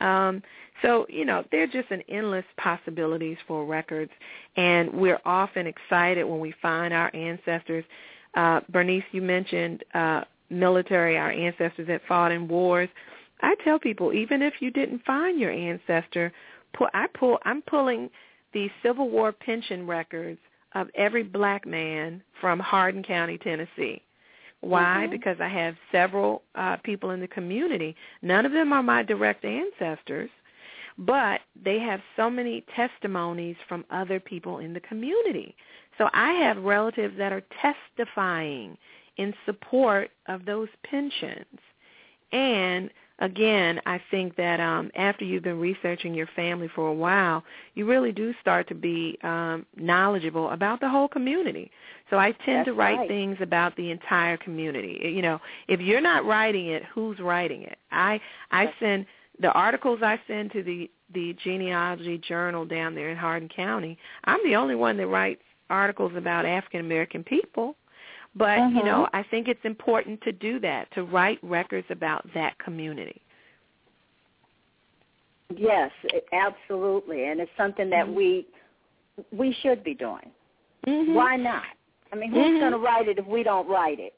[0.00, 0.42] Um,
[0.82, 4.12] so, you know, there are just an endless possibilities for records,
[4.56, 7.84] and we're often excited when we find our ancestors.
[8.34, 12.88] Uh, Bernice, you mentioned uh, military, our ancestors that fought in wars.
[13.42, 16.32] I tell people, even if you didn't find your ancestor,
[16.76, 18.08] pull, I pull, I'm pulling
[18.52, 20.40] the Civil War pension records
[20.74, 24.02] of every black man from Hardin County, Tennessee.
[24.60, 25.06] Why?
[25.06, 25.10] Mhm.
[25.10, 27.94] Because I have several uh, people in the community.
[28.22, 30.30] None of them are my direct ancestors,
[30.98, 35.54] but they have so many testimonies from other people in the community.
[35.96, 38.76] So I have relatives that are testifying
[39.16, 41.60] in support of those pensions.
[42.32, 47.44] And again, I think that um, after you've been researching your family for a while,
[47.74, 51.70] you really do start to be um, knowledgeable about the whole community.
[52.10, 53.08] So I tend That's to write right.
[53.08, 55.12] things about the entire community.
[55.14, 57.78] You know, if you're not writing it, who's writing it?
[57.90, 59.06] I I send
[59.40, 63.98] the articles I send to the the genealogy journal down there in Hardin County.
[64.24, 67.76] I'm the only one that writes articles about African American people.
[68.34, 69.10] But, you know, Mhm.
[69.14, 73.20] I think it's important to do that, to write records about that community.
[75.56, 75.90] Yes,
[76.32, 78.14] absolutely, and it's something that Mhm.
[78.14, 78.46] we
[79.32, 80.30] we should be doing.
[80.86, 81.14] Mm-hmm.
[81.14, 81.64] Why not?
[82.12, 82.60] I mean, who's Mhm.
[82.60, 84.14] going to write it if we don't write it?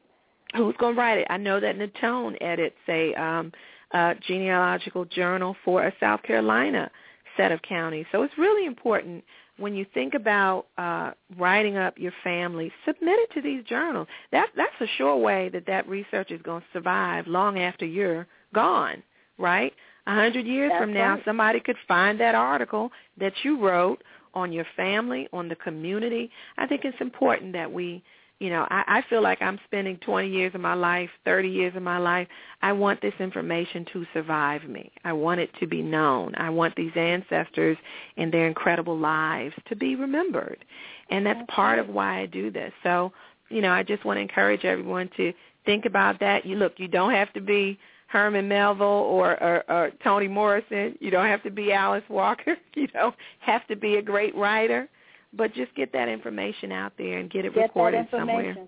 [0.54, 1.26] Who's going to write it?
[1.30, 3.52] I know that Natone edits a um,
[3.92, 6.90] uh, genealogical journal for a South Carolina
[7.36, 8.06] set of counties.
[8.12, 9.24] So it's really important
[9.60, 14.08] when you think about uh, writing up your family, submit it to these journals.
[14.32, 18.26] That, that's a sure way that that research is going to survive long after you're
[18.54, 19.02] gone,
[19.38, 19.72] right?
[20.06, 21.24] A hundred years That's from now, right.
[21.24, 24.02] somebody could find that article that you wrote
[24.34, 26.30] on your family, on the community.
[26.56, 28.02] I think it's important that we
[28.40, 31.76] you know, I, I feel like I'm spending 20 years of my life, 30 years
[31.76, 32.26] of my life.
[32.62, 34.90] I want this information to survive me.
[35.04, 36.34] I want it to be known.
[36.36, 37.76] I want these ancestors
[38.16, 40.64] and their incredible lives to be remembered.
[41.10, 42.72] And that's part of why I do this.
[42.82, 43.12] So,
[43.50, 45.34] you know, I just want to encourage everyone to
[45.66, 46.46] think about that.
[46.46, 50.96] You look, you don't have to be Herman Melville or, or, or Toni Morrison.
[50.98, 52.56] You don't have to be Alice Walker.
[52.74, 54.88] You don't have to be a great writer
[55.32, 58.54] but just get that information out there and get it Get recorded information.
[58.54, 58.66] somewhere.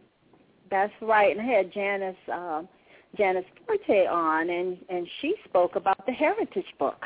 [0.70, 1.36] That's right.
[1.36, 2.68] And I had Janice um,
[3.16, 7.00] Janice Forte on, and and she spoke about the Heritage Book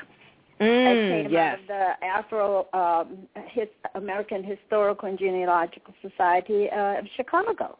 [0.58, 1.54] that Mm, came yes.
[1.54, 7.78] out of the Afro um, His, American Historical and Genealogical Society uh, of Chicago.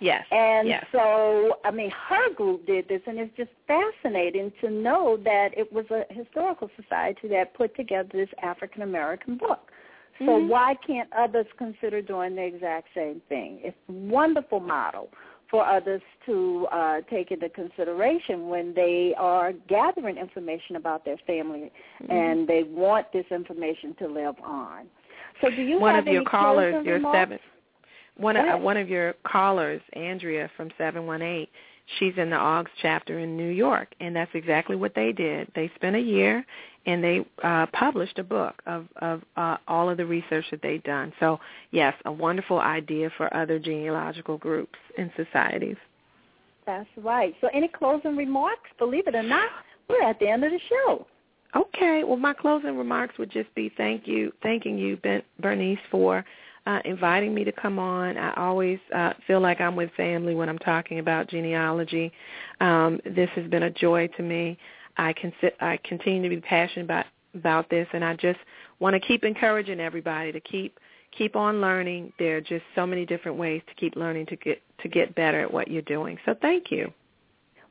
[0.00, 0.24] Yes.
[0.30, 0.84] And yes.
[0.90, 5.72] so, I mean, her group did this, and it's just fascinating to know that it
[5.72, 9.70] was a historical society that put together this African American book.
[10.18, 10.48] So Mhm.
[10.48, 13.60] why can't others consider doing the exact same thing?
[13.62, 15.10] It's a wonderful model
[15.48, 21.70] for others to uh, take into consideration when they are gathering information about their family
[22.00, 22.10] Mhm.
[22.10, 24.88] and they want this information to live on.
[25.40, 27.16] So do you one have of your any callers, your remarks?
[27.16, 27.38] seven,
[28.16, 31.50] one of, one of your callers, Andrea from seven one eight.
[31.98, 35.48] She's in the AUGS chapter in New York, and that's exactly what they did.
[35.54, 36.46] They spent a year,
[36.86, 40.82] and they uh, published a book of of uh, all of the research that they'd
[40.82, 41.12] done.
[41.20, 45.76] So, yes, a wonderful idea for other genealogical groups and societies.
[46.66, 47.34] That's right.
[47.40, 48.70] So any closing remarks?
[48.78, 49.50] Believe it or not,
[49.88, 51.06] we're at the end of the show.
[51.54, 52.02] Okay.
[52.04, 56.24] Well, my closing remarks would just be thank you, thanking you, ben, Bernice, for
[56.66, 58.16] uh, inviting me to come on.
[58.16, 62.12] I always uh, feel like I'm with family when I'm talking about genealogy.
[62.60, 64.58] Um, this has been a joy to me.
[64.96, 68.38] I can I continue to be passionate about about this, and I just
[68.78, 70.78] want to keep encouraging everybody to keep
[71.16, 72.12] keep on learning.
[72.18, 75.40] There are just so many different ways to keep learning to get to get better
[75.40, 76.18] at what you're doing.
[76.24, 76.92] So thank you.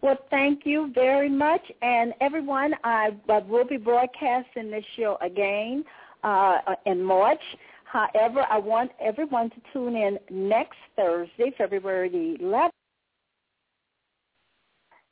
[0.01, 2.73] Well, thank you very much, and everyone.
[2.83, 5.85] I, I will be broadcasting this show again
[6.23, 7.39] uh, in March.
[7.85, 12.69] However, I want everyone to tune in next Thursday, February the 11th.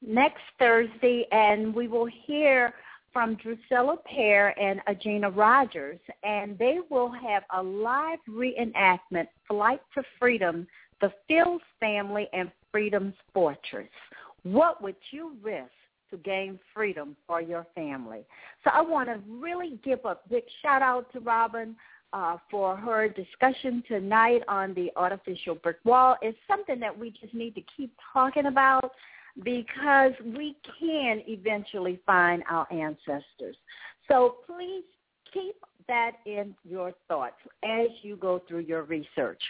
[0.05, 2.73] Next Thursday, and we will hear
[3.13, 10.03] from Drusilla Pear and Agena Rogers, and they will have a live reenactment, Flight to
[10.17, 10.65] Freedom,
[11.01, 13.89] the Fields family and Freedom's Fortress.
[14.43, 15.71] What would you risk
[16.09, 18.21] to gain freedom for your family?
[18.63, 21.75] So I want to really give a big shout out to Robyn
[22.13, 26.17] uh, for her discussion tonight on the artificial brick wall.
[26.21, 28.91] It's something that we just need to keep talking about
[29.43, 33.55] because we can eventually find our ancestors.
[34.07, 34.83] So please
[35.33, 35.55] keep
[35.87, 39.41] that in your thoughts as you go through your research.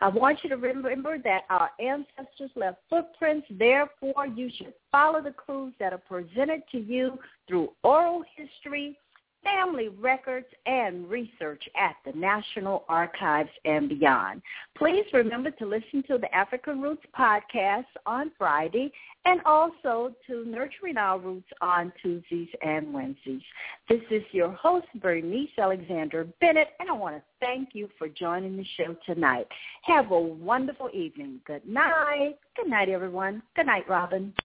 [0.00, 3.46] I want you to remember that our ancestors left footprints.
[3.50, 8.98] Therefore, you should follow the clues that are presented to you through oral history,
[9.42, 14.42] family records, and research at the National Archives and beyond.
[14.76, 18.92] Please remember to listen to the African Roots podcast on Friday
[19.24, 23.42] and also to Nurturing Our Roots on Tuesdays and Wednesdays.
[23.88, 28.56] This is your host, Bernice Alexander Bennett, and I want to thank you for joining
[28.56, 29.46] the show tonight.
[29.82, 31.40] Have a wonderful evening.
[31.46, 32.36] Good night.
[32.56, 33.42] Good night, everyone.
[33.54, 34.32] Good night, Robyn.